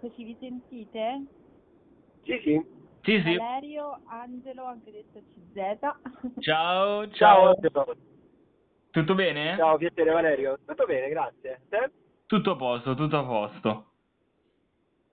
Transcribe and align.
Eccoci, 0.00 0.22
vi 0.22 0.36
sentite? 0.38 1.24
Sì, 2.22 2.40
sì. 2.44 2.62
Sì, 3.02 3.20
sì. 3.20 3.36
Valerio, 3.36 4.00
Angelo, 4.06 4.64
anche 4.66 4.92
detto 4.92 5.20
CZ. 5.34 6.38
Ciao, 6.38 7.08
Ciao. 7.10 7.10
ciao. 7.10 7.48
Angelo. 7.48 7.96
Tutto 8.90 9.14
bene? 9.16 9.56
Ciao, 9.56 9.76
piacere 9.76 10.12
Valerio. 10.12 10.56
Tutto 10.64 10.84
bene, 10.86 11.08
grazie. 11.08 11.62
Te? 11.68 11.90
Tutto 12.26 12.52
a 12.52 12.56
posto, 12.56 12.94
tutto 12.94 13.18
a 13.18 13.24
posto. 13.24 13.92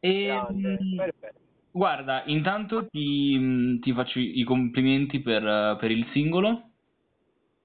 E, 0.02 0.26
Grande, 0.26 0.78
mm, 0.80 0.98
perfetto. 0.98 1.40
guarda, 1.72 2.22
intanto 2.28 2.86
ti, 2.88 3.36
mm, 3.40 3.80
ti 3.80 3.92
faccio 3.92 4.20
i 4.20 4.44
complimenti 4.44 5.20
per, 5.20 5.78
per 5.80 5.90
il 5.90 6.06
singolo 6.12 6.70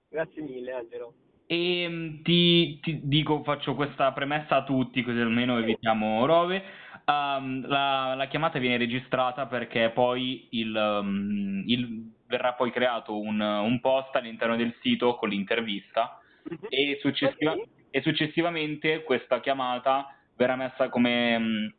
Grazie 0.09 0.41
mille, 0.41 0.73
Angelo. 0.73 1.13
e 1.47 1.87
mm, 1.87 2.23
ti, 2.23 2.81
ti 2.81 3.01
dico, 3.05 3.43
faccio 3.43 3.75
questa 3.75 4.11
premessa 4.13 4.57
a 4.57 4.65
tutti 4.65 5.03
così 5.03 5.19
almeno 5.21 5.59
evitiamo 5.59 6.25
robe. 6.25 6.63
Um, 7.11 7.67
la, 7.67 8.15
la 8.15 8.29
chiamata 8.29 8.61
viene 8.61 8.77
registrata 8.77 9.47
perché 9.47 9.91
poi 9.91 10.47
il, 10.51 10.73
um, 10.75 11.63
il- 11.67 12.13
verrà 12.29 12.53
poi 12.53 12.71
creato 12.71 13.19
un, 13.19 13.41
un 13.41 13.81
post 13.81 14.15
all'interno 14.15 14.55
del 14.55 14.73
sito 14.81 15.17
con 15.17 15.29
l'intervista 15.31 16.21
e, 16.69 16.99
successiva- 17.01 17.53
Ok. 17.55 17.67
e 17.91 18.01
successivamente 18.03 19.03
questa 19.03 19.41
chiamata 19.41 20.15
verrà 20.37 20.55
messa 20.55 20.89
come 20.89 21.37
mh, 21.39 21.75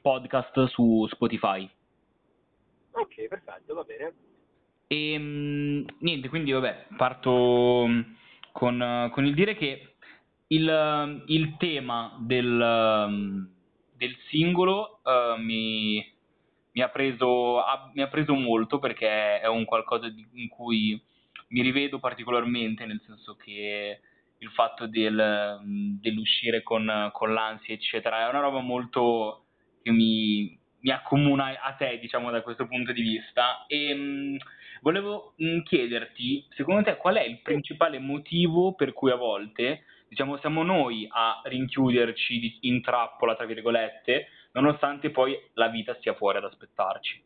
podcast 0.00 0.66
su 0.66 1.04
Spotify. 1.10 1.68
Ok, 2.92 3.26
perfetto, 3.26 3.74
va 3.74 3.82
bene. 3.82 4.12
E 4.86 5.18
mh, 5.18 5.86
niente, 5.98 6.28
quindi 6.28 6.52
vabbè, 6.52 6.86
parto 6.96 7.84
mh, 7.88 8.16
con, 8.52 9.08
con 9.12 9.26
il 9.26 9.34
dire 9.34 9.56
che 9.56 9.94
il, 10.48 11.24
il 11.26 11.56
tema 11.56 12.16
del, 12.20 13.50
del 13.98 14.16
singolo 14.28 15.00
eh, 15.04 15.36
mi, 15.40 16.04
mi 16.72 16.82
ha 16.82 16.88
preso, 16.88 17.60
ha- 17.60 17.90
mi 17.94 18.02
ha 18.02 18.08
preso 18.08 18.34
molto 18.34 18.78
perché 18.78 19.40
è 19.40 19.46
un 19.48 19.64
qualcosa 19.64 20.08
di- 20.08 20.26
in 20.34 20.48
cui 20.48 21.00
mi 21.48 21.62
rivedo 21.62 21.98
particolarmente, 21.98 22.84
nel 22.86 23.00
senso 23.06 23.36
che 23.36 24.00
il 24.40 24.50
fatto 24.50 24.86
del, 24.86 25.58
dell'uscire 26.00 26.62
con, 26.62 27.10
con 27.12 27.32
l'ansia, 27.32 27.74
eccetera, 27.74 28.26
è 28.26 28.28
una 28.28 28.40
roba 28.40 28.60
molto 28.60 29.46
che 29.82 29.90
mi, 29.90 30.58
mi 30.80 30.90
accomuna 30.90 31.60
a 31.60 31.72
te, 31.74 31.98
diciamo, 31.98 32.30
da 32.30 32.42
questo 32.42 32.66
punto 32.66 32.92
di 32.92 33.02
vista. 33.02 33.64
E 33.66 33.94
mh, 33.94 34.36
volevo 34.82 35.32
mh, 35.36 35.62
chiederti, 35.62 36.46
secondo 36.50 36.82
te, 36.82 36.96
qual 36.96 37.16
è 37.16 37.24
il 37.24 37.40
principale 37.42 37.98
motivo 37.98 38.74
per 38.74 38.92
cui 38.92 39.10
a 39.10 39.16
volte, 39.16 39.84
diciamo, 40.08 40.38
siamo 40.38 40.62
noi 40.62 41.06
a 41.10 41.40
rinchiuderci 41.44 42.58
in 42.62 42.82
trappola, 42.82 43.36
tra 43.36 43.46
virgolette, 43.46 44.28
nonostante 44.52 45.10
poi 45.10 45.38
la 45.54 45.68
vita 45.68 45.94
stia 45.96 46.14
fuori 46.14 46.38
ad 46.38 46.44
aspettarci? 46.44 47.24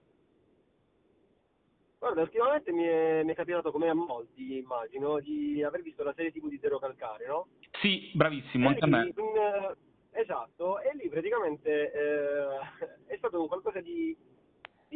Guarda, 1.99 2.23
ultimamente 2.23 2.73
mi 2.73 2.83
è, 2.83 3.23
mi 3.23 3.31
è 3.31 3.35
capitato 3.35 3.71
come 3.71 3.89
a 3.89 3.95
molti, 3.95 4.59
immagino, 4.59 5.21
di 5.21 5.63
aver 5.63 5.83
visto 5.83 6.03
la 6.03 6.13
serie 6.15 6.33
TV 6.33 6.49
di 6.49 6.59
Zero 6.61 6.81
Calcare, 6.81 7.27
no? 7.29 7.47
Sì, 7.81 8.11
bravissimo, 8.13 8.69
anche 8.69 8.85
a 8.85 8.89
me. 8.89 9.13
in- 9.15 9.77
esatto, 10.11 10.81
e 10.81 10.97
lì 10.97 11.09
praticamente 11.09 11.93
eh, 11.93 12.59
è 13.07 13.17
stato 13.19 13.41
un 13.41 13.47
qualcosa 13.47 13.81
di, 13.81 14.17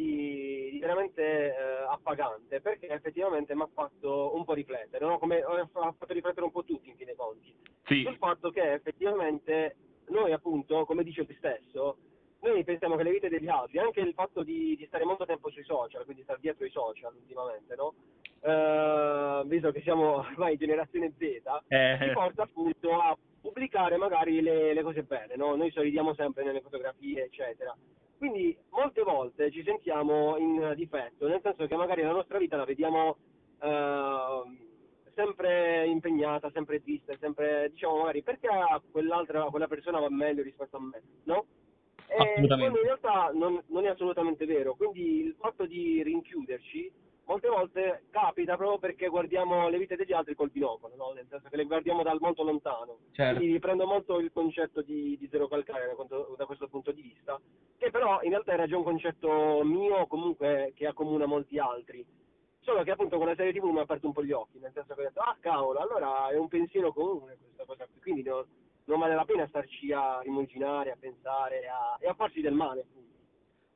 di- 0.01 0.69
di 0.71 0.79
veramente 0.79 1.21
eh, 1.23 1.53
appagante, 1.89 2.61
perché 2.61 2.87
effettivamente 2.87 3.55
mi 3.55 3.61
ha 3.63 3.69
fatto 3.73 4.35
un 4.35 4.45
po' 4.45 4.53
riflettere, 4.53 5.03
no? 5.05 5.17
Come, 5.17 5.39
ha 5.41 5.67
fatto 5.97 6.13
riflettere 6.13 6.45
un 6.45 6.51
po' 6.51 6.63
tutti, 6.63 6.89
in 6.89 6.95
fin 6.95 7.05
dei 7.07 7.15
conti. 7.15 7.53
Sì, 7.85 8.03
sul 8.03 8.17
fatto 8.17 8.51
che 8.51 8.73
effettivamente 8.73 9.75
noi 10.09 10.31
appunto, 10.31 10.85
come 10.85 11.03
dice 11.03 11.23
lui 11.25 11.35
stesso, 11.35 11.97
noi 12.41 12.63
pensiamo 12.63 12.95
che 12.95 13.03
le 13.03 13.11
vite 13.11 13.29
degli 13.29 13.47
altri, 13.47 13.79
anche 13.79 13.99
il 14.01 14.13
fatto 14.13 14.43
di, 14.43 14.75
di 14.77 14.85
stare 14.85 15.03
molto 15.03 15.25
tempo 15.25 15.49
sui 15.49 15.63
social, 15.63 16.05
quindi 16.05 16.21
stare 16.23 16.39
dietro 16.39 16.65
i 16.65 16.69
social 16.69 17.13
ultimamente, 17.15 17.75
no? 17.75 17.93
Eh, 18.41 19.41
visto 19.45 19.71
che 19.71 19.81
siamo 19.81 20.17
ormai 20.17 20.57
generazione 20.57 21.11
Z, 21.17 21.23
Eh. 21.67 21.97
ci 22.01 22.11
porta 22.11 22.43
appunto 22.43 22.91
a 22.99 23.17
pubblicare 23.41 23.97
magari 23.97 24.41
le, 24.41 24.73
le 24.73 24.83
cose 24.83 25.03
belle, 25.03 25.35
no? 25.35 25.55
Noi 25.55 25.71
sorridiamo 25.71 26.13
sempre 26.13 26.43
nelle 26.43 26.61
fotografie, 26.61 27.23
eccetera. 27.25 27.75
Quindi 28.17 28.57
molte 28.69 29.03
volte 29.03 29.51
ci 29.51 29.63
sentiamo 29.63 30.37
in 30.37 30.73
difetto, 30.75 31.27
nel 31.27 31.41
senso 31.43 31.67
che 31.67 31.75
magari 31.75 32.01
la 32.01 32.11
nostra 32.11 32.39
vita 32.39 32.57
la 32.57 32.65
vediamo 32.65 33.17
ehm, 33.61 34.57
sempre 35.13 35.87
impegnata, 35.87 36.49
sempre 36.51 36.81
triste, 36.81 37.17
sempre 37.19 37.69
diciamo 37.71 37.97
magari 37.97 38.23
perché 38.23 38.47
a 38.47 38.81
quell'altra, 38.91 39.43
quella 39.45 39.67
persona 39.67 39.99
va 39.99 40.09
meglio 40.09 40.41
rispetto 40.41 40.77
a 40.77 40.81
me, 40.81 41.01
no? 41.23 41.45
E 42.07 42.47
quando 42.47 42.65
in 42.65 42.83
realtà 42.83 43.31
non, 43.33 43.61
non 43.67 43.85
è 43.85 43.89
assolutamente 43.89 44.45
vero, 44.45 44.75
quindi 44.75 45.25
il 45.25 45.35
fatto 45.37 45.65
di 45.65 46.01
rinchiuderci 46.01 46.91
molte 47.27 47.47
volte 47.49 48.03
capita 48.09 48.55
proprio 48.55 48.79
perché 48.79 49.07
guardiamo 49.07 49.67
le 49.69 49.77
vite 49.77 49.95
degli 49.95 50.13
altri 50.13 50.33
col 50.33 50.49
binocolo, 50.49 50.95
no? 50.95 51.11
nel 51.11 51.27
senso 51.29 51.49
che 51.49 51.57
le 51.57 51.65
guardiamo 51.65 52.01
dal 52.01 52.17
molto 52.19 52.43
lontano. 52.43 52.99
Certo. 53.11 53.35
Quindi 53.35 53.53
riprendo 53.53 53.85
molto 53.85 54.19
il 54.19 54.31
concetto 54.31 54.81
di, 54.81 55.17
di 55.17 55.27
zero 55.29 55.47
calcare 55.47 55.93
da, 56.37 56.45
questo 56.45 56.67
punto 56.67 56.91
di 56.91 57.01
vista, 57.01 57.39
che 57.77 57.91
però 57.91 58.21
in 58.23 58.29
realtà 58.29 58.53
era 58.53 58.65
già 58.65 58.77
un 58.77 58.83
concetto 58.83 59.61
mio 59.63 60.07
comunque 60.07 60.71
che 60.75 60.87
accomuna 60.87 61.25
molti 61.25 61.59
altri. 61.59 62.05
Solo 62.61 62.83
che 62.83 62.91
appunto 62.91 63.17
con 63.17 63.27
la 63.27 63.35
serie 63.35 63.53
TV 63.53 63.65
mi 63.65 63.79
ha 63.79 63.83
aperto 63.83 64.07
un 64.07 64.13
po' 64.13 64.23
gli 64.23 64.31
occhi, 64.31 64.59
nel 64.59 64.71
senso 64.73 64.93
che 64.93 65.01
ho 65.01 65.03
detto, 65.03 65.21
ah 65.21 65.37
cavolo, 65.39 65.79
allora 65.79 66.29
è 66.29 66.37
un 66.37 66.47
pensiero 66.49 66.91
comune 66.91 67.37
questa 67.39 67.65
cosa 67.65 67.85
qui, 67.85 68.01
quindi 68.01 68.23
no- 68.23 68.45
non 68.85 68.99
vale 68.99 69.15
la 69.15 69.25
pena 69.25 69.47
starci 69.47 69.91
a 69.91 70.19
rimuginare, 70.21 70.91
a 70.91 70.97
pensare 70.99 71.67
a- 71.67 71.97
e 71.99 72.07
a 72.07 72.13
farsi 72.13 72.41
del 72.41 72.53
male. 72.53 72.81
appunto. 72.81 73.16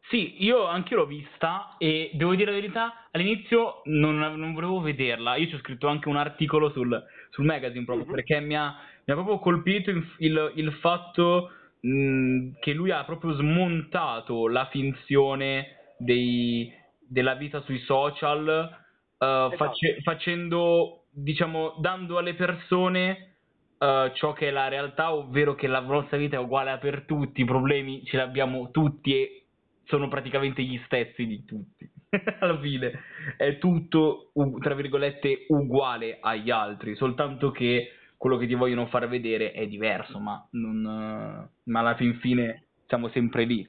Sì, 0.10 0.44
io 0.44 0.66
anche 0.66 0.94
l'ho 0.96 1.06
vista 1.06 1.76
e 1.78 2.12
devo 2.14 2.36
dire 2.36 2.52
la 2.52 2.58
verità, 2.58 3.08
all'inizio 3.12 3.82
non, 3.86 4.18
non 4.18 4.54
volevo 4.54 4.82
vederla, 4.82 5.36
io 5.36 5.48
ci 5.48 5.56
ho 5.56 5.60
scritto 5.60 5.88
anche 5.88 6.10
un 6.10 6.18
articolo 6.18 6.70
sul, 6.72 7.02
sul 7.30 7.46
magazine 7.46 7.86
proprio 7.86 8.06
Mhm. 8.08 8.12
perché 8.14 8.40
mi 8.42 8.56
ha, 8.58 8.76
mi 9.06 9.14
ha 9.14 9.16
proprio 9.16 9.40
colpito 9.40 9.90
il, 9.90 10.04
il- 10.18 10.52
il 10.56 10.74
fatto 10.74 11.52
mh, 11.84 12.60
che 12.60 12.74
lui 12.74 12.92
ha 12.92 13.04
proprio 13.06 13.32
smontato 13.34 14.48
la 14.50 14.68
finzione 14.70 15.94
dei- 15.98 16.70
della 17.00 17.36
vita 17.36 17.62
sui 17.62 17.80
social, 17.80 18.70
eh, 19.18 19.50
face- 19.56 19.98
facendo, 20.04 21.06
diciamo, 21.12 21.76
dando 21.80 22.18
alle 22.18 22.34
persone 22.36 23.36
eh, 23.80 24.12
ciò 24.14 24.34
che 24.34 24.50
è 24.50 24.52
la 24.52 24.68
realtà, 24.68 25.12
ovvero 25.14 25.56
che 25.56 25.66
la 25.68 25.80
nostra 25.80 26.18
vita 26.18 26.36
è 26.36 26.40
uguale 26.40 26.78
per 26.80 27.06
tutti, 27.08 27.42
i 27.42 27.46
problemi 27.46 28.04
ce 28.06 28.18
li 28.18 28.22
abbiamo 28.22 28.70
tutti 28.72 29.14
e 29.16 29.41
sono 29.92 30.08
praticamente 30.08 30.64
gli 30.64 30.80
stessi 30.86 31.28
di 31.28 31.44
tutti. 31.44 31.92
Alla 32.40 32.58
fine 32.60 32.94
è 33.36 33.58
tutto, 33.58 34.32
tra 34.62 34.74
virgolette, 34.74 35.48
uguale 35.50 36.20
agli 36.22 36.50
altri, 36.50 36.96
soltanto 36.96 37.52
che 37.52 37.92
quello 38.16 38.38
che 38.38 38.48
ti 38.48 38.56
vogliono 38.56 38.86
far 38.88 39.10
vedere 39.10 39.52
è 39.52 39.68
diverso, 39.68 40.18
ma, 40.20 40.48
non, 40.52 41.50
ma 41.64 41.80
alla 41.80 41.96
fin 41.96 42.20
fine 42.20 42.68
siamo 42.86 43.10
sempre 43.10 43.44
lì. 43.46 43.68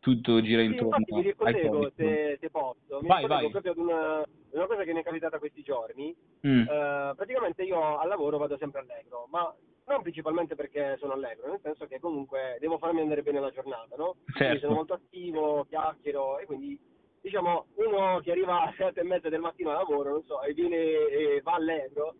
Tutto 0.00 0.40
gira 0.40 0.62
Sì, 0.62 0.68
intorno 0.68 1.04
mi 1.06 1.22
ricollego, 1.22 1.92
se, 1.94 2.38
se 2.40 2.48
posso, 2.48 3.00
mi 3.02 3.06
Vai, 3.06 3.26
vai. 3.26 3.50
proprio 3.50 3.72
ad 3.72 3.78
una, 3.78 4.24
una 4.52 4.66
cosa 4.66 4.82
che 4.84 4.94
mi 4.94 5.00
è 5.00 5.04
capitata 5.04 5.38
questi 5.38 5.62
giorni. 5.62 6.16
Mm. 6.46 6.60
Eh, 6.60 7.12
praticamente 7.14 7.62
io 7.62 7.98
al 7.98 8.08
lavoro 8.08 8.38
vado 8.38 8.56
sempre 8.56 8.80
allegro, 8.80 9.28
ma 9.30 9.54
non 9.90 10.02
principalmente 10.02 10.54
perché 10.54 10.96
sono 10.98 11.12
allegro, 11.14 11.48
nel 11.48 11.60
senso 11.62 11.86
che 11.86 11.98
comunque 12.00 12.56
devo 12.60 12.78
farmi 12.78 13.00
andare 13.00 13.22
bene 13.22 13.40
la 13.40 13.50
giornata, 13.50 13.96
no? 13.96 14.16
Quindi 14.24 14.36
Certo. 14.36 14.60
sono 14.60 14.74
molto 14.74 14.94
attivo, 14.94 15.64
chiacchiero 15.68 16.38
e 16.38 16.46
quindi 16.46 16.78
diciamo 17.20 17.66
uno 17.74 18.20
che 18.20 18.30
arriva 18.30 18.62
alle 18.62 18.74
sette 18.76 19.00
e 19.00 19.04
mezza 19.04 19.28
del 19.28 19.40
mattino 19.40 19.70
al 19.70 19.76
lavoro, 19.76 20.10
non 20.10 20.24
so, 20.24 20.42
e 20.42 20.52
viene 20.54 20.76
e 20.76 21.40
va 21.42 21.54
allegro, 21.54 22.14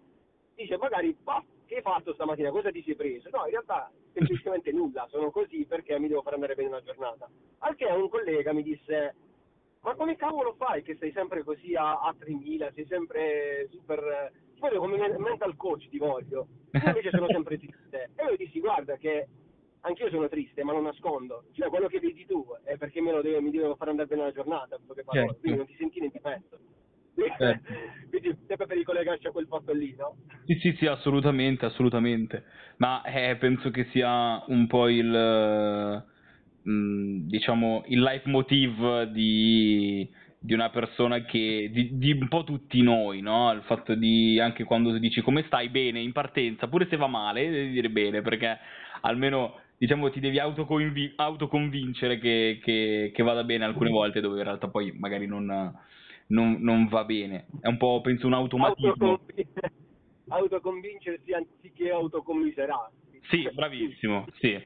dice 0.54 0.76
magari 0.76 1.16
"Ma 1.24 1.42
che 1.66 1.76
hai 1.76 1.82
fatto 1.82 2.12
stamattina? 2.14 2.50
Cosa 2.50 2.70
ti 2.70 2.82
sei 2.82 2.96
preso? 2.96 3.28
No, 3.30 3.44
in 3.44 3.50
realtà 3.52 3.90
semplicemente 4.12 4.72
nulla, 4.72 5.06
sono 5.08 5.30
così 5.30 5.64
perché 5.66 5.98
mi 5.98 6.08
devo 6.08 6.22
far 6.22 6.34
andare 6.34 6.54
bene 6.56 6.70
la 6.70 6.82
giornata. 6.82 7.30
Al 7.58 7.76
che 7.76 7.86
un 7.86 8.08
collega 8.08 8.52
mi 8.52 8.62
disse 8.62 9.14
ma 9.82 9.94
come 9.94 10.16
cavolo 10.16 10.54
fai 10.58 10.82
che 10.82 10.96
sei 10.96 11.10
sempre 11.12 11.42
così 11.42 11.74
a, 11.74 12.00
a 12.00 12.14
3000, 12.18 12.72
sei 12.72 12.84
sempre 12.86 13.66
super... 13.70 14.30
Ti 14.60 14.66
voglio 14.66 14.80
come 14.80 14.98
men- 14.98 15.16
mental 15.18 15.56
coach, 15.56 15.88
ti 15.88 15.96
voglio. 15.96 16.46
Io 16.72 16.86
invece 16.86 17.10
sono 17.10 17.26
sempre 17.28 17.56
triste. 17.56 18.10
E 18.20 18.24
io 18.24 18.36
dissi, 18.36 18.60
guarda 18.60 18.96
che 18.96 19.26
anch'io 19.80 20.10
sono 20.10 20.28
triste, 20.28 20.62
ma 20.62 20.72
non 20.72 20.82
nascondo. 20.82 21.44
Cioè, 21.52 21.70
quello 21.70 21.88
che 21.88 21.98
vedi 21.98 22.26
tu 22.26 22.44
è 22.64 22.76
perché 22.76 23.00
me 23.00 23.10
lo 23.12 23.22
deve, 23.22 23.40
mi 23.40 23.50
devo 23.50 23.74
far 23.76 23.88
andare 23.88 24.06
bene 24.06 24.24
la 24.24 24.32
giornata. 24.32 24.76
Certo. 24.76 25.38
quindi 25.40 25.58
non 25.58 25.66
ti 25.66 25.74
senti 25.78 25.98
in 25.98 26.10
difetto. 26.12 26.58
Certo. 27.38 27.72
quindi 28.10 28.36
sempre 28.46 28.66
per 28.66 28.76
ricollegarci 28.76 29.26
a 29.26 29.30
quel 29.30 29.46
fatto 29.46 29.72
lì, 29.72 29.94
no? 29.96 30.16
Sì, 30.44 30.58
sì, 30.60 30.76
sì, 30.78 30.86
assolutamente, 30.86 31.64
assolutamente. 31.64 32.44
Ma 32.76 33.02
eh, 33.02 33.36
penso 33.36 33.70
che 33.70 33.86
sia 33.92 34.44
un 34.48 34.66
po' 34.66 34.88
il, 34.88 36.04
mh, 36.62 37.26
diciamo, 37.28 37.84
il 37.86 38.00
leitmotiv 38.00 39.04
di, 39.04 40.08
di 40.42 40.54
una 40.54 40.70
persona 40.70 41.22
che, 41.24 41.68
di, 41.70 41.98
di 41.98 42.12
un 42.12 42.26
po' 42.28 42.44
tutti 42.44 42.80
noi, 42.80 43.20
no? 43.20 43.52
Il 43.52 43.62
fatto 43.62 43.94
di, 43.94 44.40
anche 44.40 44.64
quando 44.64 44.96
dici 44.96 45.20
come 45.20 45.42
stai 45.44 45.68
bene 45.68 46.00
in 46.00 46.12
partenza, 46.12 46.66
pure 46.66 46.86
se 46.88 46.96
va 46.96 47.06
male, 47.06 47.50
devi 47.50 47.70
dire 47.70 47.90
bene, 47.90 48.22
perché 48.22 48.58
almeno 49.02 49.60
diciamo, 49.76 50.10
ti 50.10 50.18
devi 50.18 50.38
autoconvi- 50.38 51.12
autoconvincere 51.16 52.18
che, 52.18 52.58
che, 52.62 53.12
che 53.14 53.22
vada 53.22 53.44
bene 53.44 53.64
alcune 53.66 53.90
volte, 53.90 54.22
dove 54.22 54.38
in 54.38 54.44
realtà 54.44 54.68
poi 54.68 54.92
magari 54.92 55.26
non, 55.26 55.44
non, 56.28 56.56
non 56.60 56.86
va 56.88 57.04
bene. 57.04 57.46
È 57.60 57.68
un 57.68 57.76
po', 57.76 58.00
penso, 58.00 58.26
un 58.26 58.32
automatismo. 58.32 58.88
Autoconvi- 58.88 59.46
autoconvincersi 60.28 61.32
anziché 61.32 61.90
autocommiserarsi. 61.90 63.20
Sì, 63.28 63.46
bravissimo, 63.52 64.26
sì. 64.38 64.58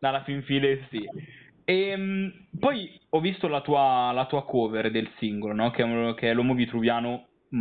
Alla 0.00 0.24
fin 0.24 0.42
fine 0.42 0.86
sì. 0.90 1.08
E 1.64 1.96
mh, 1.96 2.48
poi 2.58 2.98
ho 3.10 3.20
visto 3.20 3.48
la 3.48 3.60
tua, 3.60 4.10
la 4.12 4.26
tua 4.26 4.44
cover 4.44 4.90
del 4.90 5.10
singolo, 5.18 5.54
no? 5.54 5.70
Che 5.70 5.82
è, 5.82 6.14
che 6.14 6.30
è 6.30 6.34
l'uomo 6.34 6.54
vitruviano 6.54 7.30
mh, 7.48 7.56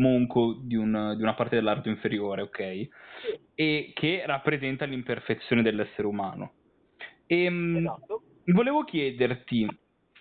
monco 0.00 0.60
di, 0.62 0.74
un- 0.76 1.14
di 1.16 1.22
una 1.22 1.34
parte 1.34 1.56
dell'arto 1.56 1.88
inferiore, 1.88 2.42
ok? 2.42 2.88
Sì, 3.20 3.38
E 3.54 3.92
che 3.94 4.22
rappresenta 4.26 4.84
l'imperfezione 4.84 5.62
dell'essere 5.62 6.06
umano. 6.06 6.56
E 7.26 7.48
mh, 7.50 7.94
esatto. 8.04 8.22
volevo 8.52 8.84
chiederti 8.84 9.66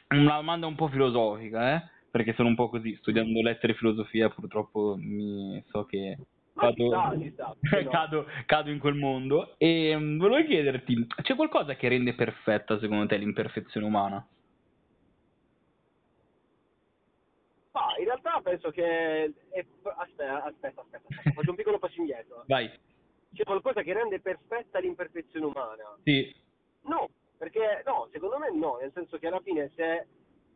una 0.09 0.35
domanda 0.35 0.67
un 0.67 0.75
po' 0.75 0.87
filosofica, 0.89 1.75
eh? 1.75 1.81
Perché 2.09 2.33
sono 2.33 2.47
un 2.49 2.55
po' 2.55 2.69
così, 2.69 2.95
studiando 2.97 3.41
lettere 3.41 3.73
e 3.73 3.75
filosofia, 3.75 4.29
purtroppo 4.29 4.95
mi 4.97 5.61
so 5.67 5.85
che 5.85 6.17
cado, 6.55 6.87
sta, 6.87 7.13
sta, 7.33 7.55
cado, 7.89 8.25
cado 8.45 8.69
in 8.71 8.79
quel 8.79 8.95
mondo. 8.95 9.55
E 9.57 9.95
mh, 9.95 10.17
volevo 10.17 10.47
chiederti, 10.47 11.07
c'è 11.21 11.35
qualcosa 11.35 11.75
che 11.75 11.87
rende 11.89 12.13
perfetta 12.13 12.79
secondo 12.79 13.05
te 13.07 13.17
l'imperfezione 13.17 13.85
umana? 13.85 14.25
Ma 17.71 17.93
in 17.99 18.05
realtà 18.05 18.39
penso 18.41 18.69
che... 18.71 19.25
è- 19.49 19.65
Aspetta, 19.97 20.43
aspetta, 20.45 20.81
aspetta, 20.81 20.81
aspetta, 20.81 21.31
faccio 21.33 21.49
un 21.49 21.55
piccolo 21.55 21.77
passo 21.79 21.99
indietro. 21.99 22.43
Vai. 22.47 22.71
C'è 23.33 23.43
qualcosa 23.43 23.81
che 23.83 23.93
rende 23.93 24.19
perfetta 24.21 24.79
l'imperfezione 24.79 25.45
umana? 25.45 25.83
Sì, 26.03 26.33
No, 26.83 27.09
perché 27.37 27.81
no, 27.85 28.07
secondo 28.11 28.37
me 28.37 28.49
no, 28.55 28.77
nel 28.79 28.91
senso 28.93 29.17
che 29.17 29.27
alla 29.27 29.41
fine 29.41 29.71
se 29.75 30.07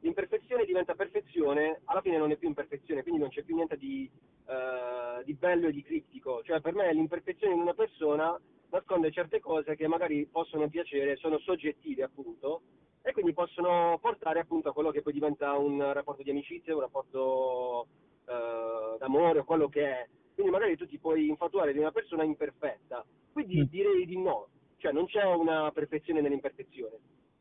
l'imperfezione 0.01 0.65
diventa 0.65 0.95
perfezione, 0.95 1.81
alla 1.85 2.01
fine 2.01 2.17
non 2.17 2.31
è 2.31 2.37
più 2.37 2.47
imperfezione, 2.47 3.01
quindi 3.01 3.19
non 3.19 3.29
c'è 3.29 3.43
più 3.43 3.55
niente 3.55 3.77
di, 3.77 4.09
eh, 4.47 5.23
di 5.23 5.33
bello 5.33 5.67
e 5.67 5.71
di 5.71 5.83
criptico. 5.83 6.41
Cioè 6.43 6.61
per 6.61 6.73
me 6.73 6.91
l'imperfezione 6.93 7.53
in 7.53 7.61
una 7.61 7.73
persona 7.73 8.39
nasconde 8.71 9.11
certe 9.11 9.39
cose 9.39 9.75
che 9.75 9.87
magari 9.87 10.25
possono 10.27 10.69
piacere, 10.69 11.15
sono 11.17 11.39
soggettive 11.39 12.03
appunto, 12.03 12.61
e 13.01 13.11
quindi 13.13 13.33
possono 13.33 13.97
portare 14.01 14.39
appunto 14.39 14.69
a 14.69 14.73
quello 14.73 14.91
che 14.91 15.01
poi 15.01 15.13
diventa 15.13 15.53
un 15.57 15.93
rapporto 15.93 16.21
di 16.23 16.29
amicizia, 16.31 16.75
un 16.75 16.81
rapporto 16.81 17.87
eh, 18.27 18.97
d'amore 18.99 19.39
o 19.39 19.43
quello 19.45 19.69
che 19.69 19.83
è. 19.85 20.07
Quindi 20.33 20.51
magari 20.51 20.77
tu 20.77 20.85
ti 20.85 20.99
puoi 20.99 21.27
infatuare 21.27 21.73
di 21.73 21.79
una 21.79 21.91
persona 21.91 22.23
imperfetta, 22.23 23.05
quindi 23.33 23.59
Mm. 23.59 23.63
direi 23.63 24.05
di 24.05 24.17
no, 24.17 24.47
cioè 24.77 24.91
non 24.91 25.05
c'è 25.05 25.23
una 25.23 25.71
perfezione 25.71 26.21
nell'imperfezione. 26.21 26.97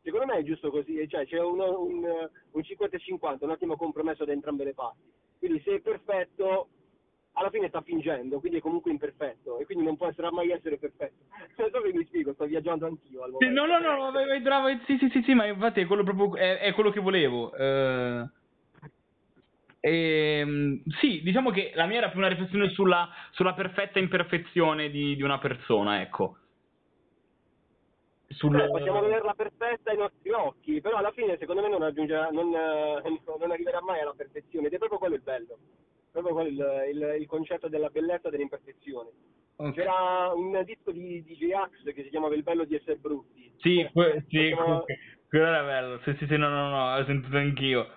Secondo 0.09 0.33
me 0.33 0.39
è 0.39 0.43
giusto 0.43 0.71
così, 0.71 1.07
cioè 1.07 1.27
c'è 1.27 1.39
uno- 1.39 1.83
un, 1.83 2.03
un 2.51 2.61
50-50, 2.63 3.45
un 3.45 3.51
attimo 3.51 3.75
compromesso 3.75 4.25
da 4.25 4.31
entrambe 4.31 4.63
le 4.63 4.73
parti. 4.73 5.03
Quindi 5.37 5.61
se 5.63 5.75
è 5.75 5.79
perfetto, 5.81 6.67
alla 7.33 7.51
fine 7.51 7.67
sta 7.67 7.81
fingendo, 7.81 8.39
quindi 8.39 8.57
è 8.57 8.61
comunque 8.61 8.89
imperfetto 8.89 9.59
e 9.59 9.65
quindi 9.65 9.83
non 9.83 9.97
potrà 9.97 10.31
mai 10.31 10.49
essere 10.49 10.79
perfetto. 10.79 11.25
Non 11.57 11.69
so 11.69 11.81
se 11.83 11.93
mi 11.93 12.05
spiego, 12.05 12.33
sto 12.33 12.45
viaggiando 12.45 12.87
anch'io 12.87 13.21
al 13.21 13.31
momento. 13.31 13.65
no, 13.65 13.67
no, 13.67 13.79
no, 13.79 14.03
no, 14.05 14.11
vai, 14.11 14.41
bravo, 14.41 14.67
sì, 14.87 14.97
sì, 14.97 15.09
sì, 15.09 15.21
sì, 15.21 15.33
ma 15.35 15.45
infatti 15.45 15.81
è 15.81 15.85
quello 15.85 16.03
proprio, 16.03 16.35
è, 16.35 16.57
è 16.57 16.73
quello 16.73 16.89
che 16.89 16.99
volevo. 16.99 17.53
eh. 17.53 18.27
Ehm, 19.81 20.81
sì, 20.99 21.21
diciamo 21.21 21.51
che 21.51 21.71
la 21.75 21.85
mia 21.85 21.99
era 21.99 22.09
più 22.09 22.17
una 22.19 22.27
riflessione 22.29 22.69
sulla, 22.69 23.07
sulla 23.31 23.53
perfetta 23.53 23.99
imperfezione 23.99 24.89
di, 24.89 25.15
di 25.15 25.21
una 25.21 25.37
persona, 25.37 26.01
ecco. 26.01 26.38
Sul... 28.29 28.55
Cioè, 28.57 28.69
possiamo 28.69 29.01
vederla 29.01 29.33
perfetta 29.33 29.89
ai 29.91 29.97
nostri 29.97 30.29
occhi, 30.31 30.79
però 30.81 30.97
alla 30.97 31.11
fine 31.11 31.37
secondo 31.39 31.61
me 31.61 31.69
non 31.69 31.79
raggiungerà, 31.79 32.29
non, 32.29 32.53
eh, 32.53 33.01
non 33.39 33.51
arriverà 33.51 33.81
mai 33.81 33.99
alla 34.01 34.13
perfezione 34.15 34.67
ed 34.67 34.73
è 34.73 34.77
proprio 34.77 34.99
quello 34.99 35.15
il 35.15 35.21
bello, 35.21 35.57
proprio 36.11 36.33
quello 36.33 36.49
il, 36.49 36.95
il- 36.95 37.15
il 37.21 37.27
concetto 37.27 37.67
della 37.67 37.89
bellezza 37.89 38.29
dell'imperfezione. 38.29 39.09
Ok. 39.57 39.73
C'era 39.73 40.31
un 40.33 40.61
disco 40.63 40.91
di 40.91 41.21
DJ 41.23 41.51
Axe 41.51 41.91
che 41.93 42.03
si 42.03 42.09
chiamava 42.09 42.33
Il 42.35 42.43
bello 42.43 42.63
di 42.63 42.75
essere 42.75 42.95
brutti. 42.97 43.51
Sì, 43.57 43.87
que- 43.91 44.23
sì, 44.29 44.49
Possiamo- 44.51 44.81
que- 44.83 44.97
quello 45.27 45.45
era 45.45 45.63
bello. 45.63 45.99
Sì, 46.03 46.15
sì, 46.17 46.27
sì, 46.27 46.37
no, 46.37 46.47
no, 46.49 46.69
no, 46.69 46.97
l'ho 46.97 47.05
sentito 47.05 47.35
anch'io. 47.35 47.87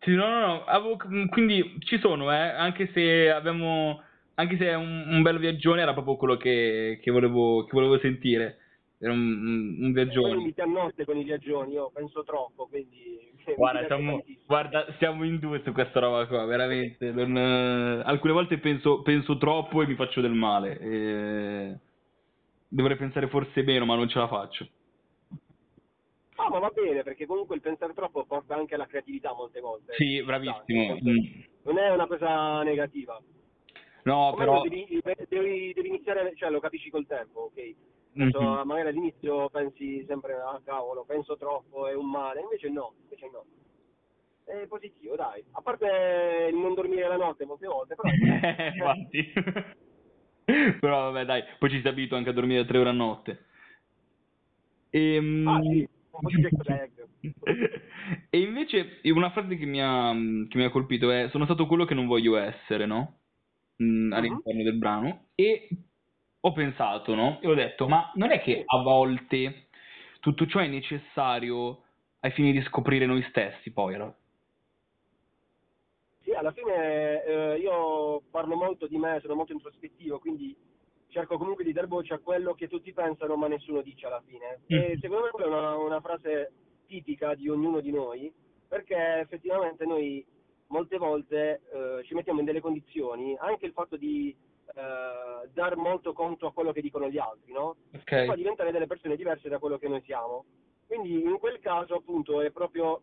Sì, 0.00 0.14
no, 0.14 0.28
no, 0.28 0.46
no, 0.46 0.64
avevo- 0.64 0.96
quindi 1.28 1.76
ci 1.80 1.98
sono, 1.98 2.32
eh, 2.32 2.36
anche 2.36 2.90
se 2.92 3.30
abbiamo, 3.30 4.02
anche 4.36 4.56
se 4.56 4.66
è 4.66 4.74
un, 4.74 5.04
un 5.08 5.22
bel 5.22 5.38
viaggione, 5.38 5.82
era 5.82 5.92
proprio 5.92 6.16
quello 6.16 6.36
che, 6.36 6.98
che 7.02 7.10
volevo, 7.10 7.64
che 7.64 7.70
volevo 7.72 7.98
sentire. 7.98 8.58
Era 8.98 9.12
un, 9.12 9.20
un, 9.20 9.84
un 9.84 9.92
viaggione. 9.92 10.36
mi 10.36 10.54
ti 10.54 10.60
annotte 10.60 11.04
con 11.04 11.16
i 11.16 11.24
viaggioni, 11.24 11.72
io 11.72 11.90
penso 11.92 12.22
troppo, 12.22 12.66
quindi... 12.66 13.24
Guarda, 13.56 13.86
siamo, 13.86 14.24
guarda, 14.44 14.86
siamo 14.98 15.24
in 15.24 15.38
due 15.38 15.62
su 15.62 15.70
questa 15.70 16.00
roba 16.00 16.26
qua, 16.26 16.44
veramente. 16.46 17.12
non, 17.12 17.36
eh, 17.36 18.02
alcune 18.04 18.32
volte 18.32 18.58
penso, 18.58 19.02
penso 19.02 19.38
troppo 19.38 19.82
e 19.82 19.86
mi 19.86 19.94
faccio 19.94 20.20
del 20.20 20.32
male. 20.32 20.78
e 20.80 21.78
Dovrei 22.66 22.96
pensare 22.96 23.28
forse 23.28 23.62
meno, 23.62 23.84
ma 23.84 23.94
non 23.94 24.08
ce 24.08 24.18
la 24.18 24.26
faccio. 24.26 24.68
Ah, 26.34 26.48
ma 26.50 26.58
va 26.58 26.70
bene, 26.74 27.04
perché 27.04 27.24
comunque 27.24 27.54
il 27.54 27.62
pensare 27.62 27.94
troppo 27.94 28.24
porta 28.24 28.56
anche 28.56 28.74
alla 28.74 28.86
creatività 28.86 29.32
molte 29.32 29.60
volte. 29.60 29.94
Sì, 29.94 30.22
bravissimo. 30.22 30.98
Non 31.62 31.78
è 31.78 31.90
una 31.90 32.06
cosa 32.06 32.62
negativa. 32.62 33.22
No, 34.06 34.28
O 34.28 34.34
però... 34.36 34.62
devi, 34.62 34.86
devi, 35.28 35.72
devi 35.74 35.88
iniziare, 35.88 36.32
cioè 36.36 36.48
lo 36.50 36.60
capisci 36.60 36.90
col 36.90 37.06
tempo, 37.06 37.50
ok? 37.52 37.74
Adesso, 38.14 38.40
Mhm. 38.40 38.62
magari 38.66 38.88
all'inizio 38.88 39.48
pensi 39.50 40.04
sempre, 40.06 40.34
ah 40.34 40.60
cavolo, 40.64 41.04
penso 41.04 41.36
troppo, 41.36 41.88
è 41.88 41.94
un 41.94 42.08
male, 42.08 42.40
invece 42.40 42.68
no, 42.70 42.94
invece 43.02 43.28
no. 43.30 43.44
È 44.44 44.64
positivo, 44.68 45.16
dai. 45.16 45.44
A 45.52 45.60
parte 45.60 46.48
il 46.50 46.56
non 46.56 46.74
dormire 46.74 47.08
la 47.08 47.16
notte 47.16 47.44
molte 47.44 47.66
volte, 47.66 47.96
però... 47.96 48.08
Infatti. 48.74 49.32
Però 50.78 51.10
vabbè, 51.10 51.24
dai, 51.24 51.42
poi 51.58 51.70
ci 51.70 51.80
si 51.80 51.88
abitua 51.88 52.16
anche 52.16 52.30
a 52.30 52.32
dormire 52.32 52.64
tre 52.64 52.78
ore 52.78 52.90
a 52.90 52.92
notte. 52.92 53.46
Ehm, 54.90 55.48
Ah, 55.48 55.60
sì, 55.62 55.80
un 55.80 56.20
po' 56.20 56.28
di 56.28 56.36
jet 56.36 56.52
lag. 56.62 57.08
E 58.30 58.38
invece 58.38 59.00
una 59.02 59.30
frase 59.32 59.56
che 59.56 59.66
mi 59.66 59.82
ha, 59.82 60.12
che 60.48 60.56
mi 60.58 60.64
ha 60.64 60.70
colpito 60.70 61.10
è 61.10 61.28
sono 61.30 61.44
stato 61.46 61.66
quello 61.66 61.84
che 61.84 61.94
non 61.94 62.06
voglio 62.06 62.36
essere, 62.36 62.86
no? 62.86 63.18
Mm, 63.82 64.12
all'interno 64.12 64.62
del 64.62 64.78
brano 64.78 65.26
e 65.34 65.68
ho 66.40 66.52
pensato, 66.52 67.14
no? 67.14 67.40
E 67.42 67.48
ho 67.48 67.54
detto, 67.54 67.88
ma 67.88 68.10
non 68.14 68.30
è 68.30 68.40
che 68.40 68.62
a 68.64 68.80
volte 68.82 69.68
tutto 70.20 70.46
ciò 70.46 70.60
è 70.60 70.66
necessario 70.66 71.82
ai 72.20 72.30
fini 72.30 72.52
di 72.52 72.62
scoprire 72.62 73.04
noi 73.06 73.22
stessi, 73.28 73.72
poi, 73.72 73.94
allora? 73.94 74.16
Sì, 76.22 76.32
alla 76.32 76.52
fine 76.52 77.24
eh, 77.24 77.58
io 77.58 78.22
parlo 78.30 78.56
molto 78.56 78.86
di 78.86 78.96
me, 78.98 79.18
sono 79.20 79.34
molto 79.34 79.52
introspettivo, 79.52 80.18
quindi 80.18 80.56
cerco 81.08 81.38
comunque 81.38 81.64
di 81.64 81.72
dar 81.72 81.86
voce 81.86 82.14
a 82.14 82.18
quello 82.18 82.54
che 82.54 82.66
tutti 82.68 82.92
pensano 82.92 83.36
ma 83.36 83.46
nessuno 83.46 83.80
dice 83.82 84.06
alla 84.06 84.22
fine. 84.26 84.60
E 84.66 84.96
Mm. 84.96 85.00
secondo 85.00 85.24
me 85.24 85.30
quella 85.30 85.46
è 85.46 85.58
una, 85.58 85.76
una 85.76 86.00
frase 86.00 86.52
tipica 86.86 87.34
di 87.34 87.48
ognuno 87.48 87.80
di 87.80 87.90
noi, 87.92 88.32
perché 88.66 89.20
effettivamente 89.20 89.84
noi 89.84 90.24
molte 90.68 90.98
volte 90.98 91.62
eh, 91.72 92.04
ci 92.04 92.14
mettiamo 92.14 92.40
in 92.40 92.46
delle 92.46 92.60
condizioni, 92.60 93.36
anche 93.38 93.66
il 93.66 93.72
fatto 93.72 93.96
di 93.96 94.34
eh, 94.74 95.48
dar 95.52 95.76
molto 95.76 96.12
conto 96.12 96.46
a 96.46 96.52
quello 96.52 96.72
che 96.72 96.80
dicono 96.80 97.08
gli 97.08 97.18
altri, 97.18 97.52
no? 97.52 97.76
Ok. 97.94 98.12
E 98.12 98.24
poi 98.26 98.36
diventare 98.36 98.72
delle 98.72 98.86
persone 98.86 99.16
diverse 99.16 99.48
da 99.48 99.58
quello 99.58 99.78
che 99.78 99.88
noi 99.88 100.02
siamo. 100.02 100.44
Quindi 100.86 101.22
in 101.22 101.38
quel 101.38 101.58
caso 101.60 101.94
appunto 101.94 102.40
è 102.40 102.50
proprio 102.50 103.00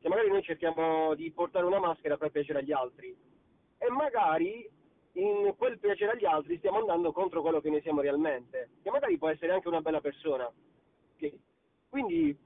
che 0.00 0.08
magari 0.08 0.28
noi 0.28 0.42
cerchiamo 0.42 1.14
di 1.14 1.30
portare 1.30 1.64
una 1.64 1.78
maschera 1.78 2.16
per 2.16 2.30
piacere 2.30 2.60
agli 2.60 2.72
altri 2.72 3.16
e 3.78 3.90
magari 3.90 4.68
in 5.12 5.54
quel 5.56 5.78
piacere 5.78 6.12
agli 6.12 6.24
altri 6.24 6.58
stiamo 6.58 6.78
andando 6.78 7.12
contro 7.12 7.40
quello 7.40 7.60
che 7.60 7.70
noi 7.70 7.80
siamo 7.82 8.00
realmente, 8.00 8.70
che 8.82 8.90
magari 8.90 9.16
può 9.16 9.28
essere 9.28 9.52
anche 9.52 9.68
una 9.68 9.80
bella 9.80 10.00
persona. 10.00 10.50
Quindi 11.88 12.36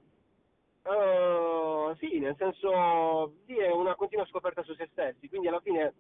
eh, 0.82 1.96
sì, 1.98 2.18
nel 2.18 2.37
senso 2.37 3.34
sì, 3.46 3.56
è 3.56 3.70
continua 3.99 4.25
scoperta 4.26 4.62
su 4.62 4.73
se 4.75 4.88
stessi, 4.93 5.28
quindi 5.28 5.49
alla 5.49 5.61
fine 5.61 5.93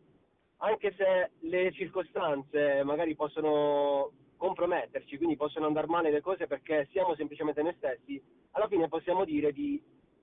anche 0.58 0.94
se 0.96 1.30
le 1.40 1.72
circostanze 1.72 2.82
magari 2.84 3.14
possono 3.14 4.12
comprometterci, 4.36 5.16
quindi 5.16 5.36
possono 5.36 5.66
andare 5.66 5.88
male 5.88 6.10
le 6.10 6.20
cose 6.20 6.46
perché 6.46 6.88
siamo 6.92 7.14
semplicemente 7.16 7.60
noi 7.60 7.74
stessi, 7.76 8.22
alla 8.52 8.68
fine 8.68 8.88
possiamo 8.88 9.24
dire 9.24 9.52
di 9.52 9.82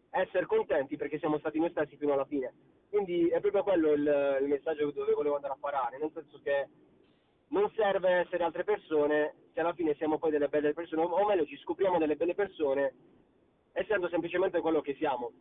essere 0.10 0.46
contenti 0.46 0.96
perché 0.96 1.20
siamo 1.20 1.38
stati 1.38 1.60
noi 1.60 1.70
stessi 1.70 1.98
fino 1.98 2.13
alla 2.13 2.25
fine. 2.25 2.53
Quindi 2.89 3.27
è 3.27 3.41
proprio 3.41 3.63
quello 3.63 3.91
il, 3.91 4.38
il 4.41 4.48
messaggio 4.48 4.89
dove 4.91 5.13
volevo 5.13 5.36
andare 5.36 5.53
a 5.53 5.58
parare, 5.60 5.98
nel 5.98 6.12
senso 6.13 6.39
che 6.41 6.67
non 7.50 7.70
serve 7.75 8.10
essere 8.10 8.44
altre 8.44 8.63
persone 8.63 9.36
se 9.53 9.60
alla 9.60 9.74
fine 9.74 9.96
siamo 9.96 10.17
poi 10.17 10.32
delle 10.32 10.48
belle 10.48 10.74
persone, 10.74 11.01
o 11.01 11.25
meglio 11.25 11.46
ci 11.46 11.58
scopriamo 11.58 11.98
delle 11.98 12.15
belle 12.15 12.34
persone 12.34 12.94
essendo 13.74 14.08
semplicemente 14.08 14.62
quello 14.62 14.79
che 14.79 14.96
siamo, 14.96 15.32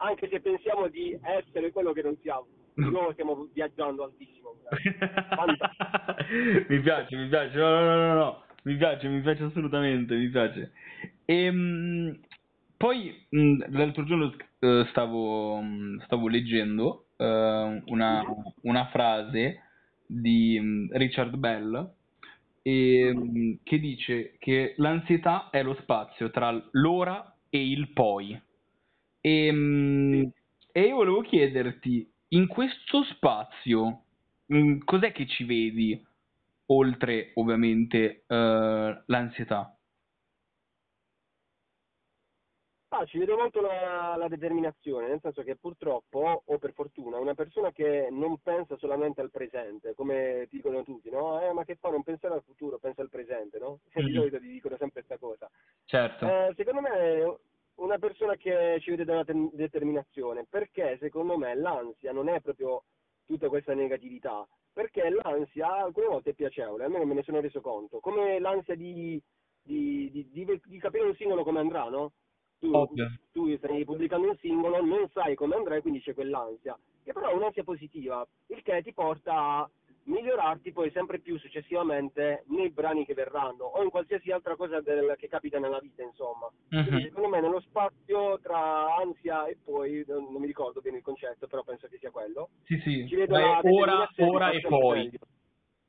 anche 0.00 0.28
se 0.28 0.40
pensiamo 0.40 0.88
di 0.88 1.18
essere 1.22 1.70
quello 1.70 1.92
che 1.92 2.02
non 2.02 2.16
siamo. 2.20 2.46
Di 2.74 2.88
nuovo 2.88 3.12
stiamo 3.12 3.48
viaggiando 3.52 4.04
altissimo. 4.04 4.54
mi 6.68 6.80
piace, 6.80 7.16
mi 7.16 7.28
piace. 7.28 7.58
No, 7.58 7.80
no, 7.80 7.96
no, 7.96 8.14
no, 8.14 8.42
mi 8.62 8.76
piace, 8.76 9.08
mi 9.08 9.20
piace 9.20 9.44
assolutamente, 9.44 10.14
mi 10.14 10.28
piace. 10.28 10.72
E, 11.24 11.50
mh, 11.50 12.20
poi 12.76 13.26
l'altro 13.28 14.04
giorno 14.04 14.34
uh, 14.60 14.84
stavo, 14.86 15.62
stavo, 16.04 16.28
leggendo 16.28 17.08
uh, 17.16 17.24
una, 17.24 18.22
una, 18.62 18.86
frase 18.86 19.62
di 20.06 20.88
Richard 20.92 21.36
Bell 21.36 21.92
e, 22.62 23.58
che 23.62 23.78
dice 23.78 24.36
che 24.38 24.74
l'ansietà 24.78 25.50
è 25.50 25.62
lo 25.62 25.74
spazio 25.80 26.30
tra 26.30 26.50
l'ora 26.72 27.36
e 27.50 27.68
il 27.68 27.90
poi. 27.92 28.40
E, 29.20 30.32
e 30.72 30.80
io 30.80 30.94
volevo 30.94 31.20
chiederti, 31.22 32.10
in 32.28 32.46
questo 32.46 33.04
spazio, 33.04 34.02
cos'è 34.84 35.12
che 35.12 35.26
ci 35.26 35.44
vedi? 35.44 36.08
oltre 36.70 37.32
ovviamente 37.34 38.24
uh, 38.26 39.02
l'ansietà? 39.06 39.74
Ah, 42.92 43.04
ci 43.04 43.18
vedo 43.18 43.36
molto 43.36 43.60
la, 43.60 44.16
la, 44.16 44.26
determinazione, 44.26 45.06
nel 45.06 45.20
senso 45.22 45.42
che 45.44 45.54
purtroppo, 45.54 46.42
o 46.44 46.58
per 46.58 46.72
fortuna, 46.72 47.18
una 47.18 47.34
persona 47.34 47.70
che 47.70 48.08
non 48.10 48.38
pensa 48.42 48.76
solamente 48.78 49.20
al 49.20 49.30
presente, 49.30 49.94
come 49.94 50.48
dicono 50.50 50.82
tutti, 50.82 51.08
no? 51.08 51.40
Eh, 51.40 51.52
ma 51.52 51.64
che 51.64 51.76
fa? 51.76 51.90
Non 51.90 52.02
pensare 52.02 52.34
al 52.34 52.42
futuro, 52.42 52.78
pensa 52.78 53.00
al 53.00 53.08
presente, 53.08 53.58
no? 53.58 53.78
Mm. 54.00 54.06
Di 54.06 54.12
solito 54.14 54.40
ti 54.40 54.48
dicono 54.48 54.76
sempre 54.76 55.04
questa 55.04 55.18
cosa. 55.18 55.48
Certo. 55.84 56.26
Eh, 56.26 56.52
secondo 56.56 56.80
me 56.80 57.38
persona 58.00 58.34
che 58.34 58.78
ci 58.80 58.90
vede 58.90 59.04
dalla 59.04 59.24
te- 59.24 59.50
determinazione, 59.52 60.46
perché 60.48 60.96
secondo 60.98 61.38
me 61.38 61.54
l'ansia 61.54 62.12
non 62.12 62.28
è 62.28 62.40
proprio 62.40 62.82
tutta 63.24 63.48
questa 63.48 63.74
negatività, 63.74 64.46
perché 64.72 65.08
l'ansia 65.08 65.84
alcune 65.84 66.06
volte 66.06 66.30
è 66.30 66.34
piacevole, 66.34 66.84
almeno 66.84 67.04
me 67.04 67.14
ne 67.14 67.22
sono 67.22 67.40
reso 67.40 67.60
conto, 67.60 68.00
come 68.00 68.40
l'ansia 68.40 68.74
di, 68.74 69.22
di, 69.62 70.10
di, 70.10 70.60
di 70.64 70.78
capire 70.78 71.04
un 71.04 71.14
singolo 71.14 71.44
come 71.44 71.60
andrà, 71.60 71.88
no? 71.88 72.12
Tu, 72.58 72.70
tu, 73.32 73.56
stai 73.56 73.84
pubblicando 73.84 74.28
un 74.28 74.36
singolo, 74.36 74.84
non 74.84 75.08
sai 75.12 75.34
come 75.34 75.54
andrà 75.54 75.76
e 75.76 75.80
quindi 75.80 76.00
c'è 76.00 76.12
quell'ansia, 76.12 76.78
che 77.02 77.12
però 77.12 77.30
è 77.30 77.34
un'ansia 77.34 77.64
positiva, 77.64 78.26
il 78.48 78.62
che 78.62 78.82
ti 78.82 78.92
porta 78.92 79.60
a 79.60 79.70
migliorarti 80.04 80.72
poi 80.72 80.90
sempre 80.90 81.18
più 81.18 81.38
successivamente 81.38 82.44
nei 82.48 82.70
brani 82.70 83.04
che 83.04 83.14
verranno 83.14 83.64
o 83.64 83.82
in 83.82 83.90
qualsiasi 83.90 84.30
altra 84.30 84.56
cosa 84.56 84.80
del, 84.80 85.14
che 85.16 85.28
capita 85.28 85.58
nella 85.58 85.78
vita, 85.78 86.02
insomma. 86.02 86.46
Uh-huh. 86.70 87.00
Secondo 87.00 87.28
me 87.28 87.40
nello 87.40 87.60
spazio 87.60 88.38
tra 88.40 88.94
ansia 88.96 89.46
e 89.46 89.58
poi, 89.62 90.04
non, 90.06 90.24
non, 90.30 90.40
mi 90.40 90.46
ricordo 90.46 90.80
bene 90.80 90.98
il 90.98 91.02
concetto, 91.02 91.46
però 91.46 91.62
penso 91.62 91.86
che 91.88 91.98
sia 91.98 92.10
quello. 92.10 92.50
Sì, 92.64 92.78
sì. 92.78 93.06
Ci 93.06 93.16
vedo 93.16 93.34
Beh, 93.34 93.70
ora, 93.70 94.08
ora 94.16 94.50
e 94.50 94.60
poi. 94.60 94.98
Meglio. 95.04 95.18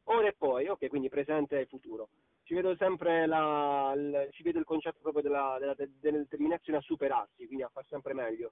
Ora 0.05 0.27
e 0.27 0.35
poi, 0.37 0.67
ok, 0.67 0.87
quindi 0.87 1.09
presente 1.09 1.59
e 1.59 1.65
futuro. 1.65 2.09
Ci 2.43 2.53
vedo 2.53 2.75
sempre 2.75 3.25
la, 3.27 3.93
il, 3.95 4.27
ci 4.31 4.43
vedo 4.43 4.59
il 4.59 4.65
concetto 4.65 4.99
proprio 5.01 5.23
della, 5.23 5.55
della, 5.59 5.75
della 5.75 6.17
determinazione 6.17 6.79
a 6.79 6.81
superarsi, 6.81 7.45
quindi 7.45 7.63
a 7.63 7.69
far 7.71 7.85
sempre 7.87 8.13
meglio. 8.13 8.51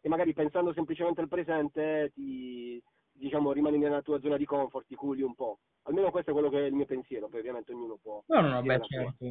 E 0.00 0.08
magari 0.08 0.32
pensando 0.32 0.72
semplicemente 0.72 1.20
al 1.20 1.28
presente 1.28 2.10
ti 2.14 2.82
diciamo, 3.18 3.52
rimani 3.52 3.78
nella 3.78 4.02
tua 4.02 4.20
zona 4.20 4.36
di 4.36 4.44
comfort, 4.44 4.86
ti 4.86 4.94
culi 4.94 5.22
un 5.22 5.34
po'. 5.34 5.60
Almeno 5.82 6.10
questo 6.10 6.30
è 6.30 6.32
quello 6.32 6.50
che 6.50 6.58
è 6.58 6.66
il 6.66 6.74
mio 6.74 6.86
pensiero, 6.86 7.28
poi 7.28 7.40
ovviamente 7.40 7.72
ognuno 7.72 7.98
può... 8.00 8.22
No, 8.26 8.40
no, 8.40 8.48
no, 8.48 8.62
beh, 8.62 8.80
certo. 8.82 9.24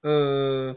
Uh, 0.00 0.76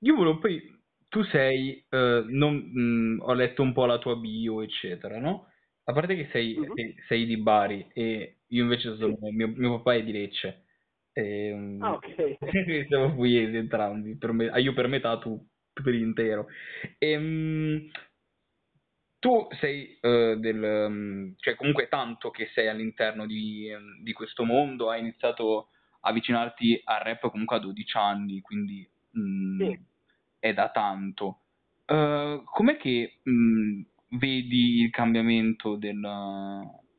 io 0.00 0.14
volevo 0.14 0.38
poi... 0.38 0.76
Tu 1.08 1.22
sei... 1.24 1.84
Uh, 1.88 2.24
non, 2.26 2.54
mh, 2.54 2.80
mm, 2.80 3.20
ho 3.22 3.32
letto 3.32 3.62
un 3.62 3.72
po' 3.72 3.86
la 3.86 3.98
tua 3.98 4.16
bio, 4.16 4.60
eccetera, 4.60 5.18
no? 5.18 5.46
A 5.84 5.92
parte 5.92 6.14
che 6.16 6.28
sei, 6.30 6.56
uh-huh. 6.56 6.74
sei, 6.74 6.94
sei, 7.06 7.24
di 7.24 7.38
Bari 7.38 7.88
e 7.94 8.40
io 8.46 8.62
invece 8.62 8.94
sono... 8.96 9.16
Sì. 9.16 9.30
Mio, 9.30 9.48
mio 9.48 9.76
papà 9.78 9.94
è 9.94 10.02
di 10.02 10.12
Lecce. 10.12 10.64
E, 11.12 11.52
um, 11.52 11.82
ah, 11.82 11.92
ok. 11.92 12.38
siamo 12.88 13.14
pugliesi 13.14 13.56
entrambi, 13.56 14.16
per 14.16 14.32
me, 14.32 14.50
io 14.60 14.72
per 14.74 14.86
metà, 14.88 15.18
tu 15.18 15.42
per 15.72 15.94
intero. 15.94 16.46
E, 16.98 17.16
um, 17.16 17.90
tu 19.18 19.48
sei 19.58 19.98
uh, 20.00 20.36
del, 20.36 20.86
um, 20.88 21.34
cioè 21.38 21.56
comunque 21.56 21.88
tanto 21.88 22.30
che 22.30 22.48
sei 22.54 22.68
all'interno 22.68 23.26
di, 23.26 23.72
um, 23.74 24.02
di, 24.02 24.12
questo 24.12 24.44
mondo, 24.44 24.90
hai 24.90 25.00
iniziato 25.00 25.68
a 26.00 26.10
avvicinarti 26.10 26.80
al 26.84 27.00
rap 27.00 27.28
comunque 27.30 27.56
a 27.56 27.60
12 27.60 27.96
anni, 27.96 28.40
quindi 28.40 28.88
um, 29.12 29.58
sì. 29.58 29.80
è 30.38 30.52
da 30.52 30.70
tanto. 30.70 31.40
Uh, 31.86 32.44
com'è 32.44 32.76
che 32.76 33.20
vedi 34.10 34.82
il 34.82 34.90
cambiamento 34.90 35.76
del, 35.76 36.00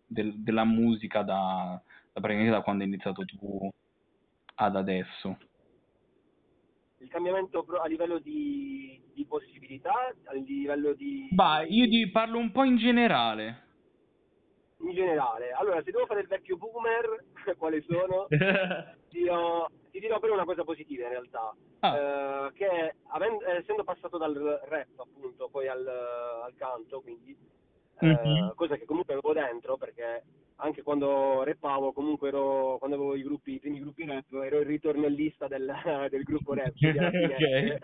del, 0.06 0.34
della 0.42 0.66
musica 0.66 1.22
da, 1.22 1.82
da, 2.12 2.20
da 2.20 2.62
quando 2.62 2.84
hai 2.84 2.90
iniziato 2.90 3.24
tu 3.24 3.72
ad 4.56 4.76
adesso? 4.76 5.38
Il 7.00 7.10
cambiamento 7.10 7.66
a 7.82 7.88
livello 7.88 8.20
di, 8.20 9.02
di 9.14 9.26
possibilità, 9.26 10.14
a 10.26 10.34
livello 10.34 10.94
di... 10.94 11.28
Bah, 11.32 11.64
io 11.68 11.88
ti 11.88 12.10
parlo 12.10 12.38
un 12.38 12.52
po' 12.52 12.64
in 12.64 12.78
generale. 12.78 13.68
In 14.78 14.94
generale. 14.94 15.52
Allora, 15.52 15.82
se 15.84 15.92
devo 15.92 16.06
fare 16.06 16.22
il 16.22 16.28
vecchio 16.28 16.58
boomer, 16.58 17.26
quali 17.58 17.82
sono? 17.88 18.28
ti, 19.10 19.28
ho, 19.28 19.70
ti, 19.92 20.00
dirò 20.00 20.20
però 20.20 20.34
una 20.34 20.46
cosa 20.46 20.64
positiva 20.64 21.06
in 21.06 21.10
realtà. 21.10 21.56
Ah. 21.80 21.96
Eh, 21.96 22.54
che 22.54 22.96
avendo, 23.08 23.46
essendo 23.46 23.84
passato 23.84 24.18
dal 24.18 24.34
rap 24.66 25.00
appunto 25.00 25.48
poi 25.50 25.68
al, 25.68 25.88
al 25.88 26.54
canto, 26.56 27.02
quindi 27.02 27.36
mm-hmm. 28.04 28.50
cosa 28.56 28.76
che 28.76 28.86
comunque 28.86 29.14
avevo 29.14 29.34
dentro 29.34 29.78
perché 29.78 30.24
anche 30.62 30.84
quando 30.84 31.44
rappavo, 31.44 31.92
comunque 31.92 32.30
ero, 32.30 32.78
quando 32.80 32.96
avevo 32.96 33.16
i 33.16 33.24
gruppi, 33.24 33.54
i 33.54 33.60
primi 33.60 33.80
gruppi 33.80 34.06
rap, 34.06 34.32
ero 34.34 34.60
il 34.60 34.66
ritornellista 34.66 35.48
del, 35.48 35.72
del 36.10 36.24
gruppo 36.24 36.54
rap. 36.54 36.74
okay. 36.80 37.78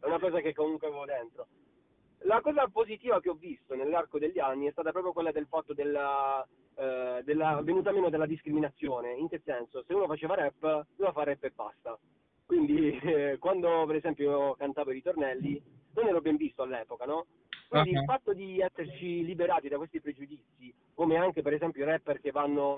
È 0.00 0.06
una 0.06 0.18
cosa 0.18 0.40
che 0.40 0.54
comunque 0.54 0.86
avevo 0.86 1.04
dentro. 1.04 1.46
La 2.24 2.40
cosa 2.40 2.68
positiva 2.68 3.20
che 3.20 3.30
ho 3.30 3.34
visto 3.34 3.74
nell'arco 3.74 4.18
degli 4.18 4.38
anni 4.38 4.66
è 4.66 4.72
stata 4.72 4.92
proprio 4.92 5.12
quella 5.12 5.32
del 5.32 5.46
fatto 5.46 5.72
della, 5.72 6.46
eh, 6.76 7.22
della 7.24 7.60
venuta 7.62 7.92
meno 7.92 8.10
della 8.10 8.26
discriminazione. 8.26 9.14
In 9.14 9.28
che 9.28 9.40
senso? 9.44 9.82
Se 9.86 9.94
uno 9.94 10.06
faceva 10.06 10.34
rap, 10.34 10.60
doveva 10.60 11.12
fare 11.12 11.32
rap 11.32 11.44
e 11.44 11.50
basta. 11.54 11.98
Quindi 12.44 12.90
eh, 13.02 13.38
quando 13.38 13.84
per 13.86 13.96
esempio 13.96 14.54
cantavo 14.54 14.90
i 14.90 14.94
ritornelli, 14.94 15.62
non 15.94 16.06
ero 16.06 16.20
ben 16.20 16.36
visto 16.36 16.62
all'epoca, 16.62 17.04
no? 17.06 17.26
Quindi 17.70 17.90
uh-huh. 17.90 18.00
il 18.00 18.04
fatto 18.04 18.32
di 18.32 18.58
esserci 18.58 19.24
liberati 19.24 19.68
da 19.68 19.76
questi 19.76 20.00
pregiudizi, 20.00 20.74
come 20.92 21.16
anche 21.16 21.40
per 21.40 21.52
esempio 21.52 21.84
i 21.84 21.86
rapper 21.86 22.20
che 22.20 22.32
vanno 22.32 22.74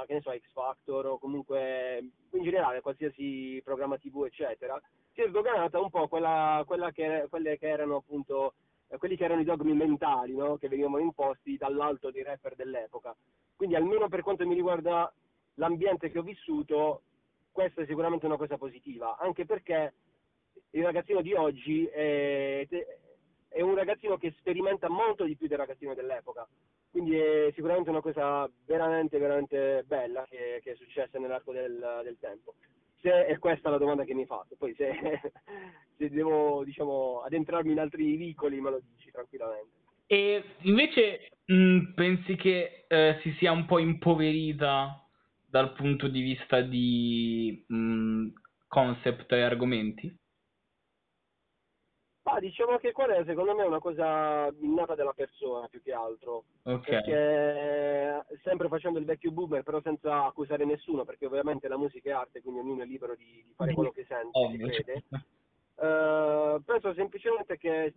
a, 0.00 0.04
che 0.06 0.14
ne 0.14 0.22
so, 0.22 0.30
X 0.30 0.50
Factor 0.52 1.04
o 1.04 1.18
comunque 1.18 2.02
in 2.30 2.42
generale 2.42 2.80
qualsiasi 2.80 3.60
programma 3.62 3.98
TV, 3.98 4.24
eccetera, 4.24 4.80
si 5.12 5.20
è 5.20 5.28
sdoganata 5.28 5.78
un 5.78 5.90
po' 5.90 6.08
quella, 6.08 6.64
quella 6.66 6.90
che, 6.90 7.26
quelle 7.28 7.58
che 7.58 7.68
erano 7.68 7.96
appunto 7.96 8.54
eh, 8.88 8.96
quelli 8.96 9.14
che 9.14 9.24
erano 9.24 9.42
i 9.42 9.44
dogmi 9.44 9.74
mentali, 9.74 10.34
no? 10.34 10.56
che 10.56 10.68
venivano 10.68 11.00
imposti 11.00 11.58
dall'alto 11.58 12.10
dei 12.10 12.22
rapper 12.22 12.54
dell'epoca. 12.54 13.14
Quindi 13.54 13.74
almeno 13.76 14.08
per 14.08 14.22
quanto 14.22 14.46
mi 14.46 14.54
riguarda 14.54 15.12
l'ambiente 15.56 16.10
che 16.10 16.18
ho 16.18 16.22
vissuto, 16.22 17.02
questa 17.52 17.82
è 17.82 17.86
sicuramente 17.86 18.24
una 18.24 18.38
cosa 18.38 18.56
positiva, 18.56 19.18
anche 19.18 19.44
perché 19.44 19.92
il 20.70 20.82
ragazzino 20.82 21.20
di 21.20 21.34
oggi 21.34 21.84
è, 21.84 22.66
è 23.50 23.60
un 23.60 23.74
ragazzino 23.74 24.16
che 24.16 24.32
sperimenta 24.38 24.88
molto 24.88 25.24
di 25.24 25.36
più 25.36 25.48
del 25.48 25.58
ragazzino 25.58 25.94
dell'epoca. 25.94 26.48
Quindi 26.90 27.16
è 27.16 27.50
sicuramente 27.54 27.90
una 27.90 28.00
cosa 28.00 28.48
veramente, 28.64 29.18
veramente 29.18 29.84
bella 29.86 30.24
che, 30.28 30.60
che 30.62 30.72
è 30.72 30.76
successa 30.76 31.18
nell'arco 31.18 31.52
del, 31.52 32.00
del, 32.04 32.16
tempo. 32.18 32.54
Se 33.00 33.26
è 33.26 33.38
questa 33.38 33.70
la 33.70 33.78
domanda 33.78 34.04
che 34.04 34.14
mi 34.14 34.26
fatto, 34.26 34.56
poi 34.56 34.74
se, 34.74 34.92
se 35.96 36.08
devo 36.08 36.64
diciamo, 36.64 37.22
addentrarmi 37.22 37.72
in 37.72 37.80
altri 37.80 38.16
vicoli 38.16 38.60
me 38.60 38.70
lo 38.70 38.80
dici 38.96 39.10
tranquillamente. 39.10 39.78
E 40.06 40.42
invece 40.62 41.28
mh, 41.44 41.92
pensi 41.94 42.36
che 42.36 42.84
eh, 42.88 43.18
si 43.22 43.32
sia 43.38 43.52
un 43.52 43.66
po' 43.66 43.78
impoverita 43.78 45.04
dal 45.48 45.72
punto 45.72 46.08
di 46.08 46.20
vista 46.20 46.60
di 46.60 47.64
mh, 47.66 48.28
concept 48.66 49.32
e 49.32 49.40
argomenti? 49.42 50.19
Ah, 52.32 52.38
diciamo 52.38 52.76
che 52.78 52.92
quella 52.92 53.24
secondo 53.24 53.56
me 53.56 53.64
è 53.64 53.66
una 53.66 53.80
cosa 53.80 54.48
innata 54.60 54.94
della 54.94 55.12
persona 55.12 55.66
più 55.66 55.82
che 55.82 55.92
altro. 55.92 56.44
Ok. 56.62 56.88
Perché 56.88 58.24
sempre 58.44 58.68
facendo 58.68 59.00
il 59.00 59.04
vecchio 59.04 59.32
boomer, 59.32 59.64
però 59.64 59.80
senza 59.80 60.26
accusare 60.26 60.64
nessuno, 60.64 61.04
perché 61.04 61.26
ovviamente 61.26 61.66
la 61.66 61.76
musica 61.76 62.10
è 62.10 62.12
arte, 62.12 62.40
quindi 62.40 62.60
ognuno 62.60 62.82
è 62.82 62.86
libero 62.86 63.16
di, 63.16 63.42
di 63.44 63.52
fare 63.56 63.74
quello 63.74 63.90
che 63.90 64.04
sente, 64.06 64.38
oh, 64.38 64.48
crede. 64.48 65.04
Uh, 65.80 66.62
penso 66.62 66.94
semplicemente 66.94 67.56
che 67.56 67.94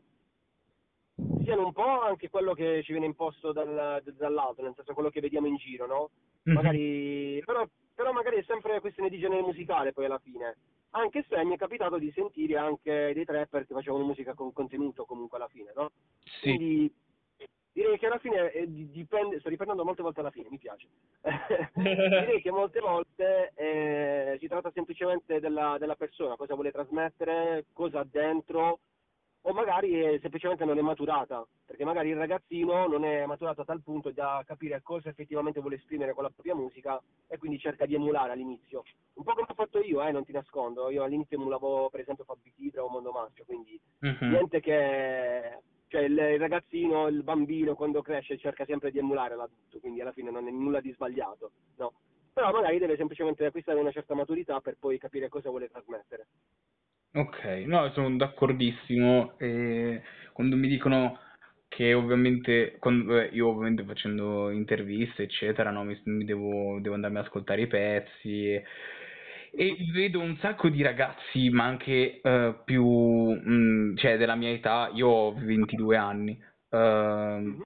siano 1.44 1.66
un 1.66 1.74
po' 1.74 2.02
anche 2.02 2.30
quello 2.30 2.54
che 2.54 2.82
ci 2.84 2.92
viene 2.92 3.06
imposto 3.06 3.52
dal, 3.52 4.02
dall'alto, 4.04 4.64
nel 4.64 4.74
senso 4.76 4.94
quello 4.94 5.10
che 5.10 5.22
vediamo 5.22 5.46
in 5.46 5.58
giro, 5.58 5.86
no? 5.86 6.10
Mm-hmm. 6.50 6.58
Magari, 6.58 7.42
però, 7.46 7.68
però 7.94 8.12
magari 8.12 8.38
è 8.38 8.44
sempre 8.44 8.80
questione 8.80 9.10
di 9.10 9.20
genere 9.20 9.42
musicale 9.42 9.94
poi 9.94 10.06
alla 10.06 10.20
fine 10.20 10.56
anche 10.92 11.26
se 11.28 11.44
mi 11.44 11.56
è 11.56 11.58
capitato 11.58 11.98
di 11.98 12.12
sentire 12.12 12.58
anche 12.58 13.12
dei 13.14 13.26
trapper 13.26 13.66
che 13.66 13.74
facevano 13.74 14.06
musica 14.06 14.34
con 14.36 14.54
contenuto 14.54 15.06
comunque 15.06 15.38
alla 15.38 15.48
fine, 15.48 15.72
no? 15.76 15.90
Sì. 16.24 16.56
Quindi 16.56 16.94
Direi 17.74 17.98
che 17.98 18.06
alla 18.06 18.20
fine 18.20 18.52
eh, 18.52 18.72
di- 18.72 18.92
dipende, 18.92 19.40
sto 19.40 19.50
riprendendo 19.50 19.84
molte 19.84 20.04
volte 20.04 20.20
alla 20.20 20.30
fine, 20.30 20.48
mi 20.52 20.60
piace. 20.60 20.88
Direi 21.74 22.40
che 22.40 22.52
molte 22.52 22.80
volte 22.80 23.52
eh, 23.56 24.38
si 24.40 24.48
tratta 24.48 24.70
semplicemente 24.72 25.40
della, 25.40 25.78
della 25.80 25.96
persona, 25.96 26.36
cosa 26.36 26.54
vuole 26.54 26.72
trasmettere, 26.72 27.66
cosa 27.74 28.02
ha 28.02 28.08
dentro, 28.08 28.80
o 29.46 29.54
magari 29.54 30.02
eh, 30.02 30.20
semplicemente 30.22 30.64
non 30.66 30.78
è 30.78 30.82
maturata, 30.82 31.46
perché 31.66 31.84
magari 31.84 32.10
il 32.10 32.16
ragazzino 32.16 32.88
non 32.88 33.04
è 33.04 33.26
maturato 33.26 33.62
a 33.62 33.66
tal 33.66 33.82
punto 33.82 34.12
da 34.12 34.42
capire 34.46 34.82
cosa 34.82 35.10
effettivamente 35.10 35.60
vuole 35.60 35.76
esprimere 35.76 36.14
con 36.14 36.24
la 36.24 36.30
propria 36.30 36.56
musica 36.56 37.02
e 37.28 37.38
quindi 37.38 37.60
cerca 37.60 37.86
di 37.86 37.96
emulare 37.96 38.32
all'inizio. 38.32 38.84
Un 39.16 39.24
po' 39.24 39.34
come 39.34 39.48
ho 39.50 39.54
fatto 39.54 39.80
io, 39.80 40.02
eh, 40.04 40.12
non 40.12 40.24
ti 40.24 40.32
nascondo, 40.32 40.90
io 40.90 41.04
all'inizio 41.04 41.38
emulavo 41.38 41.90
per 41.90 42.00
esempio 42.00 42.24
Fabri 42.24 42.52
Fibra 42.56 42.84
o 42.84 42.90
Mondo 42.90 43.12
Maschio, 43.12 43.44
quindi 43.46 43.80
Mhm. 44.00 44.30
niente 44.30 44.60
che 44.62 45.60
cioè 45.88 46.02
il, 46.02 46.18
il 46.18 46.40
ragazzino, 46.40 47.08
il 47.08 47.22
bambino 47.22 47.76
quando 47.76 48.02
cresce 48.02 48.38
cerca 48.38 48.66
sempre 48.66 48.92
di 48.92 48.98
emulare 48.98 49.36
l'adulto, 49.36 49.80
quindi 49.80 50.02
alla 50.02 50.12
fine 50.12 50.32
non 50.32 50.48
è 50.48 50.52
nulla 50.52 50.80
di 50.80 50.92
sbagliato, 50.92 51.52
no. 51.78 51.94
Però 52.34 52.52
magari 52.52 52.80
deve 52.80 52.96
semplicemente 52.96 53.46
acquistare 53.46 53.80
una 53.80 53.92
certa 53.92 54.16
maturità 54.16 54.60
per 54.60 54.78
poi 54.80 54.98
capire 54.98 55.30
cosa 55.30 55.50
vuole 55.50 55.70
trasmettere. 55.70 56.28
Ok, 57.16 57.44
no, 57.68 57.92
sono 57.94 58.16
d'accordissimo. 58.18 59.38
E 59.38 60.02
quando 60.34 60.56
mi 60.56 60.68
dicono 60.68 61.20
che 61.68 61.94
ovviamente, 61.94 62.78
quando, 62.80 63.20
eh, 63.20 63.30
io 63.34 63.50
ovviamente 63.50 63.84
facendo 63.84 64.50
interviste, 64.50 65.24
eccetera, 65.24 65.70
no, 65.72 65.84
mi, 65.84 66.00
mi 66.06 66.26
devo, 66.26 66.80
devo 66.80 66.96
andarmi 66.96 67.18
ad 67.20 67.26
ascoltare 67.26 67.62
i 67.62 67.68
pezzi 67.68 68.46
e, 68.54 68.64
e 69.52 69.76
vedo 69.92 70.20
un 70.20 70.38
sacco 70.38 70.70
di 70.70 70.82
ragazzi, 70.82 71.50
ma 71.50 71.66
anche 71.66 72.20
eh, 72.22 72.56
più, 72.66 72.84
mh, 72.86 73.96
cioè 73.98 74.18
della 74.18 74.36
mia 74.36 74.50
età, 74.50 74.90
io 74.94 75.08
ho 75.08 75.34
22 75.36 75.96
anni, 75.98 76.40
ehm, 76.70 77.62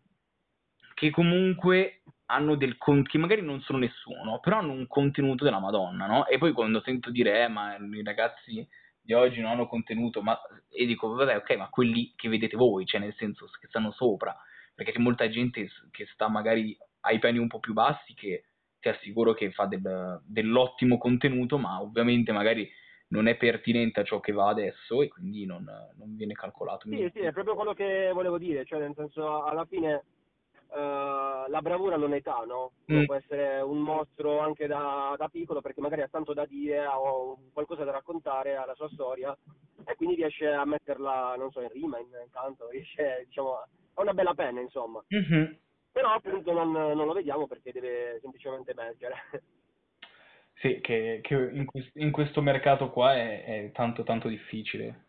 che 0.93 1.09
comunque 1.11 2.01
hanno 2.27 2.55
del 2.55 2.77
con- 2.77 3.03
che 3.03 3.17
magari 3.17 3.41
non 3.41 3.61
sono 3.61 3.77
nessuno, 3.79 4.39
però 4.39 4.57
hanno 4.59 4.73
un 4.73 4.87
contenuto 4.87 5.43
della 5.43 5.59
Madonna, 5.59 6.07
no? 6.07 6.27
E 6.27 6.37
poi 6.37 6.51
quando 6.51 6.81
sento 6.81 7.09
dire, 7.11 7.43
eh, 7.43 7.47
ma 7.47 7.75
i 7.77 8.03
ragazzi 8.03 8.67
di 9.07 9.13
oggi 9.13 9.39
non 9.39 9.51
hanno 9.51 9.67
contenuto, 9.67 10.21
ma 10.21 10.37
e 10.69 10.85
dico, 10.85 11.07
vabbè, 11.07 11.37
ok, 11.37 11.55
ma 11.55 11.69
quelli 11.69 12.11
che 12.17 12.27
vedete 12.27 12.57
voi, 12.57 12.85
cioè 12.85 12.99
nel 12.99 13.15
senso 13.15 13.47
che 13.57 13.67
stanno 13.67 13.91
sopra, 13.91 14.35
perché 14.75 14.91
c'è 14.91 14.99
molta 14.99 15.29
gente 15.29 15.69
che 15.91 16.05
sta 16.07 16.27
magari 16.27 16.77
ai 17.01 17.17
piani 17.17 17.37
un 17.37 17.47
po' 17.47 17.61
più 17.61 17.71
bassi 17.71 18.13
che 18.13 18.43
ti 18.81 18.89
assicuro 18.89 19.33
che 19.33 19.51
fa 19.51 19.65
del- 19.65 20.19
dell'ottimo 20.25 20.97
contenuto, 20.97 21.57
ma 21.57 21.81
ovviamente 21.81 22.33
magari 22.33 22.69
non 23.09 23.27
è 23.27 23.37
pertinente 23.37 24.01
a 24.01 24.03
ciò 24.03 24.19
che 24.19 24.33
va 24.33 24.49
adesso 24.49 25.01
e 25.01 25.07
quindi 25.07 25.45
non, 25.45 25.63
non 25.63 26.17
viene 26.17 26.33
calcolato. 26.33 26.89
Sì, 26.89 27.09
sì, 27.13 27.19
è 27.21 27.31
proprio 27.31 27.55
quello 27.55 27.73
che 27.73 28.11
volevo 28.13 28.37
dire, 28.37 28.65
cioè 28.65 28.79
nel 28.79 28.93
senso 28.93 29.45
alla 29.45 29.63
fine 29.63 30.03
eh, 30.73 31.45
la 31.49 31.61
bravura 31.61 31.97
non 31.97 32.11
ha 32.11 32.15
età, 32.15 32.43
no? 32.45 32.71
Mm. 32.91 33.05
può 33.05 33.15
essere 33.15 33.61
un 33.61 33.79
mostro 33.79 34.39
anche 34.39 34.67
da, 34.67 35.15
da 35.17 35.27
piccolo 35.29 35.61
perché 35.61 35.81
magari 35.81 36.01
ha 36.01 36.07
tanto 36.07 36.33
da 36.33 36.45
dire, 36.45 36.83
ha 36.83 36.95
qualcosa 37.53 37.83
da 37.83 37.91
raccontare, 37.91 38.55
ha 38.55 38.65
la 38.65 38.75
sua 38.75 38.89
storia 38.89 39.35
e 39.85 39.95
quindi 39.95 40.15
riesce 40.15 40.47
a 40.47 40.65
metterla, 40.65 41.35
non 41.37 41.51
so, 41.51 41.61
in 41.61 41.69
rima, 41.69 41.99
in, 41.99 42.07
in 42.07 42.29
canto, 42.31 42.69
riesce, 42.69 43.23
diciamo, 43.25 43.53
ha 43.53 44.01
una 44.01 44.13
bella 44.13 44.33
penna, 44.33 44.59
insomma. 44.61 45.03
Mhm. 45.07 45.57
Però 45.91 46.09
appunto 46.09 46.51
non, 46.51 46.71
non 46.71 47.05
lo 47.05 47.13
vediamo 47.13 47.47
perché 47.47 47.71
deve 47.71 48.19
semplicemente 48.21 48.71
emergere. 48.71 49.15
Sì, 50.59 50.79
che, 50.81 51.19
che 51.21 51.35
in, 51.35 51.67
in 51.93 52.11
questo 52.11 52.41
mercato 52.41 52.89
qua 52.89 53.13
è, 53.13 53.43
è 53.43 53.71
tanto 53.73 54.01
tanto 54.01 54.27
difficile. 54.27 55.06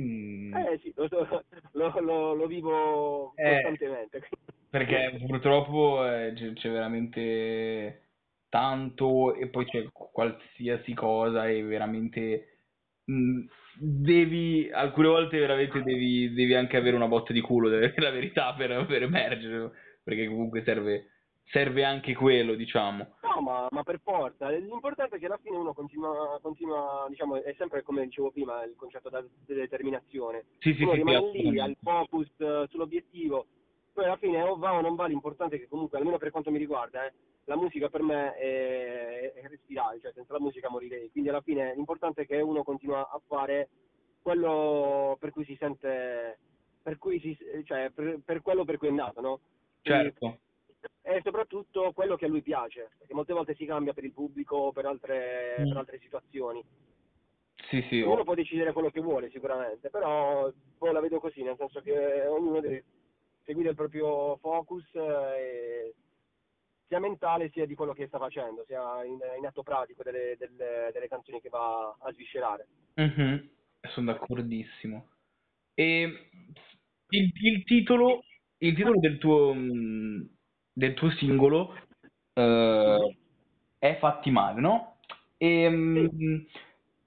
Mm, 0.00 0.54
Eh 0.56 0.78
sì, 0.82 0.92
lo, 0.96 1.08
lo, 1.72 2.00
lo- 2.00 2.34
lo 2.34 2.46
vivo 2.46 3.32
Eh. 3.36 3.52
costantemente. 3.54 4.28
perché 4.68 5.16
purtroppo 5.26 6.06
eh, 6.06 6.32
c'è 6.34 6.52
c'è 6.54 6.70
veramente 6.70 8.02
tanto 8.48 9.34
e 9.34 9.48
poi 9.48 9.64
c'è 9.66 9.86
qualsiasi 9.92 10.94
cosa 10.94 11.48
e 11.48 11.62
veramente 11.62 12.46
mm, 13.10 13.46
devi, 13.78 14.68
alcune 14.72 15.08
volte 15.08 15.38
veramente 15.38 15.82
devi, 15.82 16.32
devi 16.34 16.54
anche 16.54 16.76
avere 16.76 16.96
una 16.96 17.06
botta 17.08 17.32
di 17.32 17.40
culo, 17.40 17.68
la 17.96 18.10
verità 18.10 18.54
per, 18.54 18.86
per 18.86 19.02
emergere, 19.02 19.70
perché 20.02 20.26
comunque 20.26 20.62
serve, 20.64 21.06
serve 21.44 21.84
anche 21.84 22.14
quello, 22.14 22.54
diciamo. 22.54 23.16
No, 23.32 23.40
ma, 23.40 23.68
ma 23.70 23.82
per 23.84 24.00
forza. 24.02 24.48
L'importante 24.50 25.16
è 25.16 25.18
che 25.20 25.26
alla 25.26 25.38
fine 25.40 25.56
uno 25.56 25.72
continua, 25.72 26.38
continua, 26.42 27.06
diciamo, 27.08 27.36
è 27.40 27.54
sempre 27.56 27.82
come 27.82 28.04
dicevo 28.04 28.32
prima, 28.32 28.64
il 28.64 28.74
concetto 28.76 29.08
di 29.46 29.54
determinazione. 29.54 30.46
Sì, 30.58 30.74
sì, 30.74 30.82
uno 30.82 30.92
sì, 30.92 30.96
rimane 30.98 31.30
lì, 31.30 31.46
il 31.48 31.76
focus 31.80 32.28
eh, 32.38 32.66
sull'obiettivo, 32.68 33.46
poi 33.92 34.04
alla 34.04 34.16
fine 34.16 34.42
o 34.42 34.56
va 34.56 34.74
o 34.74 34.80
non 34.80 34.96
va, 34.96 35.06
l'importante 35.06 35.56
è 35.56 35.58
che 35.60 35.68
comunque, 35.68 35.98
almeno 35.98 36.18
per 36.18 36.30
quanto 36.30 36.50
mi 36.50 36.58
riguarda, 36.58 37.06
eh, 37.06 37.12
la 37.44 37.56
musica 37.56 37.88
per 37.88 38.02
me 38.02 38.34
è, 38.34 39.32
è 39.32 39.46
respirare, 39.46 40.00
cioè 40.00 40.12
senza 40.12 40.32
la 40.32 40.40
musica 40.40 40.68
morirei. 40.68 41.10
Quindi 41.10 41.30
alla 41.30 41.40
fine 41.40 41.72
l'importante 41.74 42.22
è 42.22 42.26
che 42.26 42.40
uno 42.40 42.64
continua 42.64 43.08
a 43.08 43.20
fare 43.26 43.68
quello 44.22 45.16
per 45.20 45.30
cui 45.30 45.44
si 45.44 45.56
sente, 45.56 46.38
per 46.82 46.98
cui 46.98 47.20
si, 47.20 47.36
cioè 47.64 47.90
per, 47.94 48.20
per 48.24 48.42
quello 48.42 48.64
per 48.64 48.76
cui 48.76 48.88
è 48.88 48.92
nato, 48.92 49.20
no? 49.20 49.40
Quindi- 49.82 50.02
Certo. 50.02 50.38
E 51.02 51.20
soprattutto 51.22 51.92
quello 51.92 52.16
che 52.16 52.26
a 52.26 52.28
lui 52.28 52.42
piace, 52.42 52.90
perché 52.98 53.14
molte 53.14 53.32
volte 53.32 53.54
si 53.54 53.64
cambia 53.66 53.92
per 53.92 54.04
il 54.04 54.12
pubblico 54.12 54.56
o 54.56 54.72
per 54.72 54.86
altre, 54.86 55.56
Mm. 55.60 55.68
per 55.68 55.76
altre 55.76 55.98
situazioni. 56.00 56.62
Sì, 57.68 57.82
sì, 57.88 58.00
Uno 58.00 58.20
oh, 58.20 58.24
può 58.24 58.34
decidere 58.34 58.72
quello 58.72 58.90
che 58.90 59.00
vuole 59.00 59.30
sicuramente, 59.30 59.90
però 59.90 60.50
poi 60.78 60.92
la 60.92 61.00
vedo 61.00 61.20
così, 61.20 61.42
nel 61.42 61.56
senso 61.56 61.80
che 61.82 62.26
ognuno 62.26 62.60
deve 62.60 62.84
seguire 63.44 63.70
il 63.70 63.74
proprio 63.76 64.36
focus 64.38 64.84
eh, 64.94 65.94
sia 66.88 66.98
mentale 66.98 67.50
sia 67.50 67.66
di 67.66 67.74
quello 67.74 67.92
che 67.92 68.06
sta 68.08 68.18
facendo, 68.18 68.64
sia 68.66 69.04
in, 69.04 69.18
in 69.38 69.46
atto 69.46 69.62
pratico 69.62 70.02
delle, 70.02 70.36
delle- 70.38 70.90
delle 70.92 71.08
canzoni 71.08 71.40
che 71.40 71.48
va 71.48 71.96
a 72.00 72.12
sviscerare. 72.12 72.66
Mhm, 72.94 73.48
Sono 73.82 74.12
d'accordissimo. 74.12 75.10
E 75.74 76.30
il, 77.08 77.32
il 77.42 77.64
titolo, 77.64 78.24
il 78.58 78.74
titolo 78.74 78.98
del 78.98 79.18
tuo, 79.18 79.54
mm, 79.54 80.22
del 80.72 80.94
tuo 80.94 81.10
singolo 81.10 81.74
eh, 82.34 83.16
è 83.78 83.96
Fatti 83.98 84.30
male, 84.30 84.60
no? 84.60 84.96
E, 85.36 85.68
mm, 85.68 86.06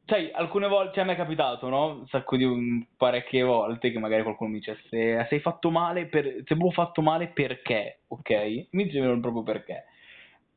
sai, 0.06 0.32
alcune 0.32 0.68
volte 0.68 1.00
a 1.00 1.04
me 1.04 1.14
è 1.14 1.16
capitato, 1.16 1.70
no? 1.70 2.00
Un 2.00 2.08
sacco 2.08 2.36
di 2.38 2.46
mm, 2.46 2.82
parecchie 2.98 3.44
volte 3.44 3.92
che 3.92 4.00
magari 4.00 4.24
qualcuno 4.24 4.50
mi 4.52 4.60
dice 4.60 4.80
se 4.90 5.26
sei 5.30 5.40
fatto 5.40 5.70
male, 5.70 6.08
per, 6.08 6.44
proprio 6.44 6.72
fatto 6.72 7.02
male 7.02 7.28
perché, 7.28 8.00
ok? 8.08 8.68
Mi 8.72 8.86
dicevano 8.86 9.20
proprio 9.20 9.44
perché. 9.44 9.86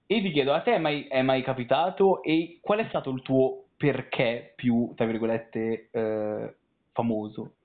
E 0.07 0.23
ti 0.23 0.31
chiedo, 0.31 0.53
a 0.53 0.61
te 0.62 0.75
è 0.75 0.79
mai, 0.79 1.07
è 1.09 1.23
mai 1.23 1.42
capitato 1.42 2.23
e 2.23 2.59
qual 2.61 2.79
è 2.81 2.87
stato 2.88 3.11
il 3.11 3.23
tuo 3.23 3.64
perché 3.77 4.53
più, 4.57 4.92
tra 4.95 5.05
virgolette, 5.07 5.88
eh, 5.90 6.55
famoso? 6.92 7.56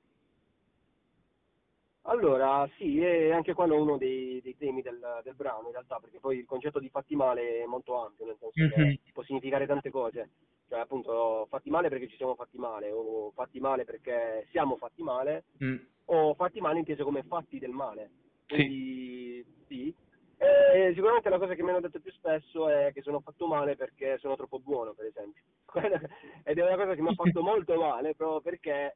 Allora, 2.03 2.67
sì, 2.77 2.99
è 3.03 3.31
anche 3.31 3.53
quello 3.53 3.79
uno 3.79 3.97
dei, 3.97 4.41
dei 4.41 4.57
temi 4.57 4.81
del, 4.81 4.99
del 5.23 5.35
brano 5.35 5.67
in 5.67 5.73
realtà, 5.73 5.99
perché 5.99 6.19
poi 6.19 6.39
il 6.39 6.45
concetto 6.45 6.79
di 6.79 6.89
fatti 6.89 7.15
male 7.15 7.61
è 7.61 7.65
molto 7.65 8.03
ampio, 8.03 8.25
nel 8.25 8.37
senso 8.39 8.75
che 8.75 8.99
può 9.13 9.23
significare 9.23 9.67
tante 9.67 9.91
cose, 9.91 10.29
cioè 10.67 10.79
appunto 10.79 11.45
fatti 11.49 11.69
male 11.69 11.89
perché 11.89 12.07
ci 12.07 12.15
siamo 12.15 12.33
fatti 12.33 12.57
male, 12.57 12.91
o 12.91 13.31
fatti 13.31 13.59
male 13.59 13.85
perché 13.85 14.47
siamo 14.49 14.77
fatti 14.77 15.03
male, 15.03 15.43
Mm, 15.63 15.77
o 16.05 16.33
fatti 16.33 16.59
male 16.59 16.79
inteso 16.79 17.03
come 17.03 17.23
fatti 17.23 17.59
del 17.59 17.71
male. 17.71 18.09
Sì. 18.47 18.55
Quindi 18.55 19.45
sì. 19.67 19.95
E 20.37 20.91
sicuramente 20.95 21.29
la 21.29 21.37
cosa 21.37 21.53
che 21.53 21.61
mi 21.61 21.69
hanno 21.69 21.81
detto 21.81 21.99
più 21.99 22.11
spesso 22.13 22.67
è 22.67 22.91
che 22.93 23.03
sono 23.03 23.19
fatto 23.19 23.45
male 23.45 23.75
perché 23.75 24.17
sono 24.17 24.35
troppo 24.35 24.59
buono, 24.59 24.93
per 24.93 25.05
esempio. 25.05 25.43
Ed 26.43 26.57
è 26.57 26.65
una 26.65 26.75
cosa 26.75 26.95
che 26.95 27.01
mi 27.01 27.09
ha 27.09 27.13
fatto 27.15 27.43
molto 27.43 27.75
male 27.79 28.15
proprio 28.15 28.41
perché 28.41 28.95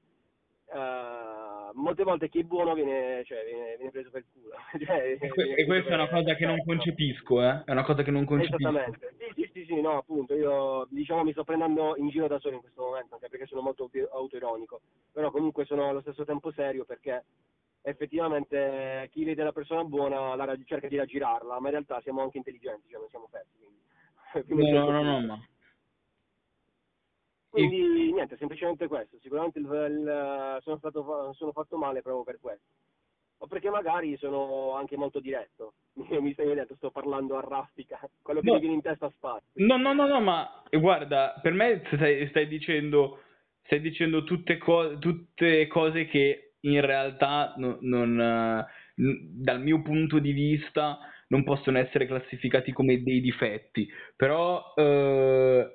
eh, 0.73 1.69
molte 1.73 2.03
volte 2.03 2.29
chi 2.29 2.39
è 2.39 2.43
buono 2.43 2.73
viene, 2.73 3.23
cioè, 3.25 3.43
viene, 3.45 3.75
viene 3.77 3.91
preso 3.91 4.09
per 4.09 4.21
il 4.21 4.27
culo. 4.31 4.55
Cioè, 4.85 5.17
E, 5.19 5.27
que- 5.29 5.53
e 5.55 5.65
questa 5.65 5.91
è 5.91 5.93
una 5.93 6.09
cosa 6.09 6.35
che 6.35 6.45
non 6.45 6.63
concepisco, 6.63 7.41
eh? 7.43 7.63
È 7.65 7.71
una 7.71 7.83
cosa 7.83 8.03
che 8.03 8.11
non 8.11 8.25
concepisco. 8.25 8.57
Esattamente, 8.57 9.15
sì, 9.17 9.33
sì, 9.33 9.49
sì, 9.53 9.65
sì, 9.65 9.81
no, 9.81 9.97
appunto, 9.97 10.33
io 10.35 10.87
diciamo 10.89 11.23
mi 11.23 11.31
sto 11.31 11.43
prendendo 11.43 11.95
in 11.97 12.09
giro 12.09 12.27
da 12.27 12.39
solo 12.39 12.55
in 12.55 12.61
questo 12.61 12.81
momento, 12.83 13.15
anche 13.15 13.29
perché 13.29 13.45
sono 13.45 13.61
molto 13.61 13.83
auto- 13.83 14.09
autoironico, 14.11 14.81
però 15.11 15.31
comunque 15.31 15.65
sono 15.65 15.89
allo 15.89 16.01
stesso 16.01 16.25
tempo 16.25 16.51
serio 16.51 16.85
perché 16.85 17.23
effettivamente 17.81 19.09
chi 19.11 19.23
vede 19.23 19.43
la 19.43 19.51
persona 19.51 19.83
buona 19.83 20.35
la 20.35 20.45
rag- 20.45 20.65
cerca 20.65 20.87
di 20.87 20.97
raggirarla, 20.97 21.59
ma 21.59 21.65
in 21.67 21.71
realtà 21.73 22.01
siamo 22.01 22.21
anche 22.21 22.37
intelligenti, 22.37 22.89
cioè 22.89 22.99
non 22.99 23.09
siamo 23.09 23.29
quindi... 23.29 23.79
quindi 24.47 24.71
No, 24.71 24.89
no, 24.89 25.03
no, 25.03 25.19
no, 25.19 25.25
ma... 25.25 25.47
Quindi 27.55 28.11
niente, 28.11 28.37
semplicemente 28.37 28.87
questo, 28.87 29.17
sicuramente 29.21 29.59
il, 29.59 29.65
il- 29.65 30.57
sono, 30.61 30.77
stato, 30.77 31.33
sono 31.33 31.51
fatto 31.51 31.77
male 31.77 32.01
proprio 32.01 32.23
per 32.23 32.39
questo. 32.39 32.65
O 33.39 33.47
perché 33.47 33.69
magari 33.69 34.15
sono 34.17 34.73
anche 34.75 34.95
molto 34.97 35.19
diretto, 35.19 35.73
mi, 36.19 36.33
stai 36.33 36.47
vedendo, 36.47 36.75
sto 36.75 36.91
parlando 36.91 37.37
a 37.37 37.41
raffica, 37.41 37.99
quello 38.21 38.41
che 38.41 38.47
No. 38.47 38.53
mi 38.53 38.59
viene 38.59 38.75
in 38.75 38.81
testa 38.81 39.09
spazio. 39.09 39.47
No, 39.65 39.77
no, 39.77 39.93
no, 39.93 40.07
no, 40.07 40.19
ma 40.21 40.63
eh, 40.69 40.79
guarda, 40.79 41.37
per 41.41 41.53
me 41.53 41.81
stai, 41.93 42.27
stai 42.29 42.47
dicendo, 42.47 43.19
stai 43.63 43.81
dicendo 43.81 44.23
tutte, 44.23 44.57
co- 44.57 44.97
tutte 44.99 45.67
cose 45.67 46.05
che 46.07 46.55
in 46.61 46.81
realtà 46.81 47.53
no- 47.57 47.77
non, 47.81 48.19
eh, 48.19 48.65
dal 48.95 49.61
mio 49.61 49.81
punto 49.81 50.19
di 50.19 50.31
vista 50.31 50.97
non 51.27 51.43
possono 51.43 51.77
essere 51.79 52.05
classificati 52.05 52.71
come 52.71 53.01
dei 53.03 53.19
difetti, 53.19 53.87
però 54.15 54.73
eh, 54.75 55.71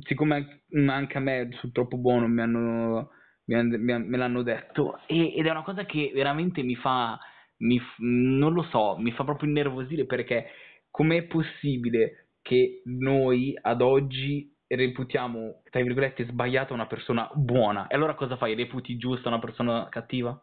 siccome 0.00 0.62
anche 0.88 1.18
a 1.18 1.20
me 1.20 1.48
sul 1.60 1.72
troppo 1.72 1.96
buono 1.98 2.26
mi 2.28 2.40
hanno, 2.40 3.10
mi 3.44 3.54
han- 3.54 3.68
mi 3.80 3.92
han- 3.92 4.06
me 4.08 4.16
l'hanno 4.16 4.42
detto 4.42 4.98
e- 5.06 5.34
ed 5.36 5.46
è 5.46 5.50
una 5.50 5.62
cosa 5.62 5.84
che 5.84 6.10
veramente 6.14 6.62
mi 6.62 6.74
fa, 6.76 7.18
mi 7.58 7.80
non 7.98 8.52
lo 8.52 8.62
so, 8.64 8.96
mi 8.98 9.12
fa 9.12 9.24
proprio 9.24 9.48
innervosire 9.48 10.06
perché 10.06 10.46
com'è 10.90 11.24
possibile 11.26 12.30
che 12.42 12.82
noi 12.86 13.56
ad 13.60 13.80
oggi 13.82 14.50
reputiamo, 14.66 15.62
tra 15.70 15.82
virgolette, 15.82 16.26
sbagliata 16.26 16.72
una 16.74 16.86
persona 16.86 17.30
buona 17.34 17.86
e 17.88 17.94
allora 17.94 18.14
cosa 18.14 18.36
fai? 18.36 18.54
Reputi 18.54 18.96
giusta 18.96 19.28
una 19.28 19.38
persona 19.38 19.88
cattiva? 19.90 20.42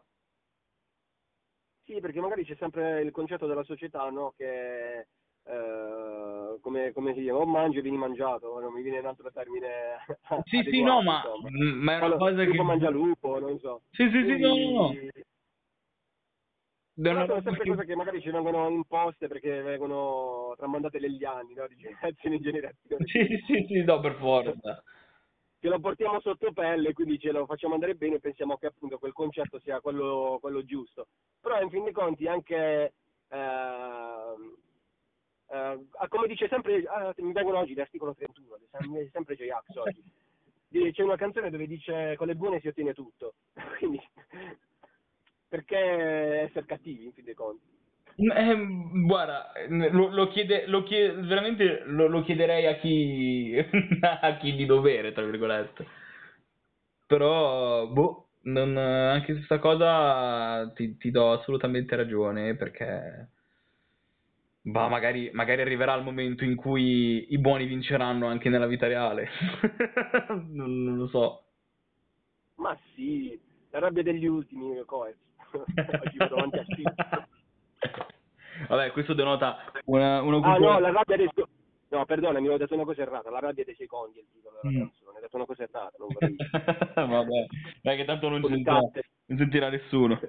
Sì, 1.84 1.98
perché 2.00 2.20
magari 2.20 2.44
c'è 2.44 2.54
sempre 2.56 3.00
il 3.02 3.10
concetto 3.10 3.46
della 3.46 3.64
società, 3.64 4.08
no? 4.10 4.32
Che 4.36 5.08
eh, 5.50 6.58
come, 6.60 6.92
come 6.92 7.12
si 7.14 7.20
dice, 7.20 7.32
o 7.32 7.44
mangi 7.44 7.78
o 7.78 7.82
vieni 7.82 7.96
mangiato, 7.96 8.58
non 8.60 8.72
mi 8.72 8.82
viene 8.82 8.98
un 8.98 9.06
altro 9.06 9.30
termine 9.32 9.96
Sì, 10.46 10.62
sì, 10.62 10.82
adeguato, 10.82 10.82
no, 10.82 11.02
ma, 11.02 11.22
ma 11.74 11.92
è 11.92 11.96
una 11.96 12.04
Allora, 12.06 12.18
cosa 12.18 12.44
che... 12.44 12.62
mangia 12.62 12.90
lupo, 12.90 13.38
non 13.38 13.58
so. 13.58 13.82
Sì, 13.90 14.08
sì, 14.10 14.24
sì, 14.24 14.38
no, 14.40 14.54
no. 14.54 14.86
Quindi- 14.88 15.10
una 16.94 17.26
sono 17.26 17.40
sempre 17.42 17.62
che- 17.64 17.70
cose 17.70 17.84
che 17.86 17.96
magari 17.96 18.20
ci 18.20 18.30
vengono 18.30 18.68
imposte 18.68 19.26
perché 19.26 19.62
vengono 19.62 20.54
tramandate 20.56 20.98
negli 20.98 21.24
anni, 21.24 21.54
no? 21.54 21.66
di 21.66 21.76
generazione 21.76 22.36
in 22.36 22.42
generazione. 22.42 23.04
Sì, 23.06 23.26
sì, 23.46 23.64
sì, 23.66 23.84
no, 23.84 24.00
per 24.00 24.16
forza. 24.16 24.82
Ce 25.62 25.68
lo 25.68 25.78
portiamo 25.78 26.20
sotto 26.20 26.52
pelle, 26.52 26.92
quindi 26.94 27.18
ce 27.18 27.32
lo 27.32 27.44
facciamo 27.44 27.74
andare 27.74 27.94
bene 27.94 28.14
e 28.16 28.20
pensiamo 28.20 28.56
che 28.56 28.66
appunto 28.66 28.98
quel 28.98 29.12
concetto 29.12 29.58
sia 29.60 29.80
quello, 29.80 30.38
quello 30.40 30.64
giusto. 30.64 31.08
Però 31.40 31.60
in 31.60 31.68
fin 31.68 31.84
dei 31.84 31.92
conti 31.92 32.26
anche, 32.26 32.94
ehm, 33.28 33.79
eh, 35.72 36.08
come 36.08 36.26
dice 36.26 36.48
sempre, 36.48 36.84
ah, 36.86 37.12
mi 37.18 37.32
vengono 37.32 37.58
oggi 37.58 37.74
l'articolo 37.74 38.14
31, 38.14 38.58
sempre, 39.12 39.36
J-Ax 39.36 39.76
oggi, 39.76 40.92
c'è 40.92 41.02
una 41.02 41.16
canzone 41.16 41.50
dove 41.50 41.66
dice 41.66 42.14
con 42.16 42.26
le 42.26 42.34
buone 42.34 42.60
si 42.60 42.68
ottiene 42.68 42.94
tutto, 42.94 43.34
quindi 43.78 44.00
perché 45.48 45.76
essere 46.42 46.66
cattivi 46.66 47.06
in 47.06 47.12
fin 47.12 47.24
dei 47.24 47.34
conti? 47.34 47.78
Eh, 48.16 48.56
guarda, 49.06 49.52
lo, 49.68 50.08
lo 50.10 50.28
chiede, 50.28 50.66
lo 50.66 50.82
chiede, 50.82 51.22
veramente 51.22 51.82
lo, 51.86 52.06
lo 52.06 52.22
chiederei 52.22 52.66
a 52.66 52.76
chi, 52.76 53.56
a 54.00 54.36
chi 54.36 54.54
di 54.54 54.66
dovere, 54.66 55.12
tra 55.12 55.24
virgolette. 55.24 55.86
Però, 57.06 57.86
boh, 57.86 58.28
non, 58.42 58.76
anche 58.76 59.34
su 59.34 59.42
sta 59.42 59.58
cosa 59.58 60.70
ti, 60.74 60.96
ti 60.96 61.10
do 61.10 61.32
assolutamente 61.32 61.96
ragione, 61.96 62.56
perché 62.56 63.30
bah, 64.62 64.88
magari, 64.88 65.30
magari 65.32 65.60
arriverà 65.62 65.94
il 65.94 66.04
momento 66.04 66.44
in 66.44 66.56
cui 66.56 67.32
i 67.32 67.38
buoni 67.38 67.66
vinceranno 67.66 68.26
anche 68.26 68.48
nella 68.48 68.66
vita 68.66 68.86
reale. 68.86 69.28
Non, 70.50 70.82
non 70.84 70.96
lo 70.96 71.08
so. 71.08 71.44
Ma 72.56 72.76
sì, 72.94 73.38
la 73.70 73.78
rabbia 73.78 74.02
degli 74.02 74.26
ultimi, 74.26 74.82
Coez. 74.84 75.16
Oggi 75.52 76.18
a. 76.18 77.28
Vabbè, 78.68 78.92
questo 78.92 79.14
denota 79.14 79.56
una, 79.86 80.20
una 80.22 80.36
Ah 80.46 80.58
no, 80.58 80.78
la 80.78 80.90
rabbia 80.92 81.16
dei 81.16 81.26
secondi. 81.28 81.58
No, 81.88 82.04
perdonami, 82.04 82.48
ho 82.48 82.56
detto 82.58 82.74
una 82.74 82.84
cosa 82.84 83.02
errata. 83.02 83.30
La 83.30 83.40
rabbia 83.40 83.64
dei 83.64 83.74
secondi 83.74 84.18
è 84.18 84.20
il 84.20 84.28
titolo 84.30 84.58
della 84.62 84.74
Mm. 84.74 84.78
canzone. 84.80 85.16
Ho 85.18 85.20
detto 85.20 85.36
una 85.36 85.46
cosa 85.46 85.62
errata, 85.64 85.92
non 85.98 86.08
vorrei 86.12 86.36
Vabbè, 86.94 87.46
dai 87.82 87.96
che 87.96 88.04
tanto 88.04 88.28
non 88.28 88.44
sentirà, 88.44 88.78
non 88.78 89.38
sentirà 89.38 89.68
nessuno. 89.70 90.20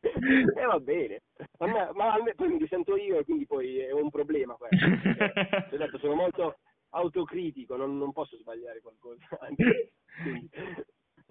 E 0.00 0.64
va 0.66 0.78
bene. 0.78 1.22
A 1.58 1.66
me- 1.66 1.90
ma 1.94 2.12
a 2.14 2.22
me 2.22 2.34
poi 2.34 2.48
mi 2.48 2.58
risento 2.58 2.96
io 2.96 3.18
e 3.18 3.24
quindi 3.24 3.46
poi 3.46 3.78
è 3.78 3.92
un 3.92 4.10
problema 4.10 4.54
questo. 4.54 4.84
ho 5.70 5.76
detto, 5.76 5.98
sono 5.98 6.14
molto 6.14 6.58
autocritico, 6.90 7.76
non, 7.76 7.96
non 7.98 8.12
posso 8.12 8.36
sbagliare 8.36 8.80
qualcosa. 8.80 9.24
Quindi- 10.22 10.50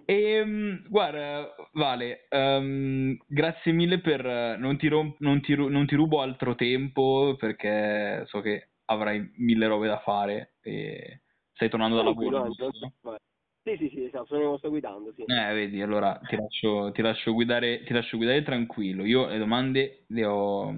Ehm, 0.06 0.86
guarda, 0.88 1.54
Vale, 1.72 2.26
ehm, 2.28 3.16
grazie 3.26 3.72
mille 3.72 4.00
per... 4.00 4.22
Non 4.58 4.76
ti, 4.76 4.88
rom- 4.88 5.14
non, 5.20 5.40
ti 5.40 5.54
ru- 5.54 5.70
non 5.70 5.86
ti 5.86 5.94
rubo 5.94 6.20
altro 6.20 6.54
tempo 6.54 7.34
perché 7.38 8.22
so 8.26 8.40
che 8.42 8.68
avrai 8.86 9.32
mille 9.36 9.66
robe 9.66 9.86
da 9.86 9.98
fare 10.00 10.56
e 10.60 11.22
stai 11.54 11.70
tornando 11.70 11.96
da 11.96 12.02
Tranquillo, 12.02 12.32
lavoro, 12.32 12.46
anzi, 12.48 12.60
non 12.60 12.70
giusto? 12.70 12.86
so- 13.00 13.08
vai. 13.08 13.18
Sì, 13.62 13.76
sì, 13.88 14.10
sono, 14.54 14.58
sto 14.58 14.68
guidando, 14.68 15.12
sì. 15.14 15.22
Eh, 15.22 15.54
vedi, 15.54 15.80
allora 15.82 16.20
ti 16.26 16.36
lascio, 16.36 16.90
ti 16.92 17.02
lascio 17.02 17.32
guidare, 17.32 17.82
ti 17.84 17.92
lascio 17.92 18.16
guidare 18.16 18.42
tranquillo. 18.42 19.04
Io 19.04 19.26
le 19.26 19.38
domande 19.38 20.04
le 20.08 20.24
ho, 20.24 20.72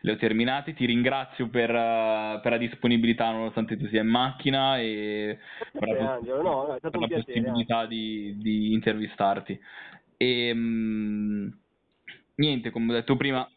le 0.00 0.12
ho 0.12 0.16
terminate. 0.16 0.74
Ti 0.74 0.84
ringrazio 0.84 1.48
per, 1.48 1.70
eh, 1.70 2.40
per 2.42 2.52
la 2.52 2.58
disponibilità 2.58 3.30
nonostante 3.30 3.76
tu 3.76 3.86
sia 3.88 4.02
in 4.02 4.08
macchina 4.08 4.78
e 4.80 5.38
per 5.72 5.88
la, 5.88 6.12
Angelo, 6.14 6.42
no, 6.42 6.66
no, 6.66 6.78
per 6.80 6.98
la 6.98 7.06
piacere. 7.06 7.40
possibilità 7.40 7.86
di, 7.86 8.36
di 8.38 8.72
intervistarti. 8.72 9.58
E, 10.16 10.52
mm, 10.54 11.48
niente, 12.36 12.70
come 12.70 12.92
ho 12.92 12.94
detto 12.94 13.16
prima, 13.16 13.48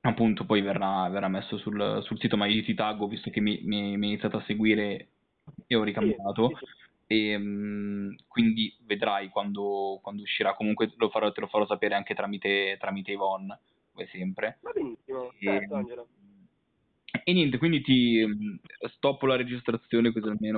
appunto 0.00 0.44
poi 0.44 0.60
verrà, 0.60 1.08
verrà 1.08 1.28
messo 1.28 1.56
sul, 1.58 2.00
sul 2.02 2.18
sito, 2.18 2.36
ma 2.36 2.46
io 2.46 2.62
ti 2.62 2.74
taggo 2.74 3.08
visto 3.08 3.30
che 3.30 3.40
mi, 3.40 3.60
mi, 3.64 3.92
iniziato 3.92 4.36
a 4.36 4.44
seguire 4.46 5.08
e 5.66 5.74
ho 5.74 5.82
ricambiato. 5.82 6.48
Sì, 6.48 6.56
sì, 6.58 6.66
sì. 6.66 6.94
E, 7.06 7.38
mm, 7.38 8.14
quindi 8.26 8.76
vedrai 8.84 9.28
quando, 9.28 10.00
quando 10.02 10.22
uscirà. 10.22 10.54
Comunque 10.54 10.92
lo 10.96 11.08
farò, 11.08 11.30
te 11.32 11.40
lo 11.40 11.46
farò 11.46 11.66
sapere 11.66 11.94
anche 11.94 12.14
tramite, 12.14 12.76
tramite 12.78 13.12
Yvonne, 13.12 13.58
come 13.92 14.06
sempre. 14.08 14.58
Va 14.62 14.72
benissimo, 14.72 15.32
E, 15.38 15.44
certo, 15.44 15.74
Angelo. 15.74 16.08
e 17.24 17.32
niente, 17.32 17.58
quindi 17.58 17.82
ti 17.82 18.24
mm, 18.26 18.56
stoppo 18.96 19.26
la 19.26 19.36
registrazione 19.36 20.12
così 20.12 20.28
almeno 20.28 20.54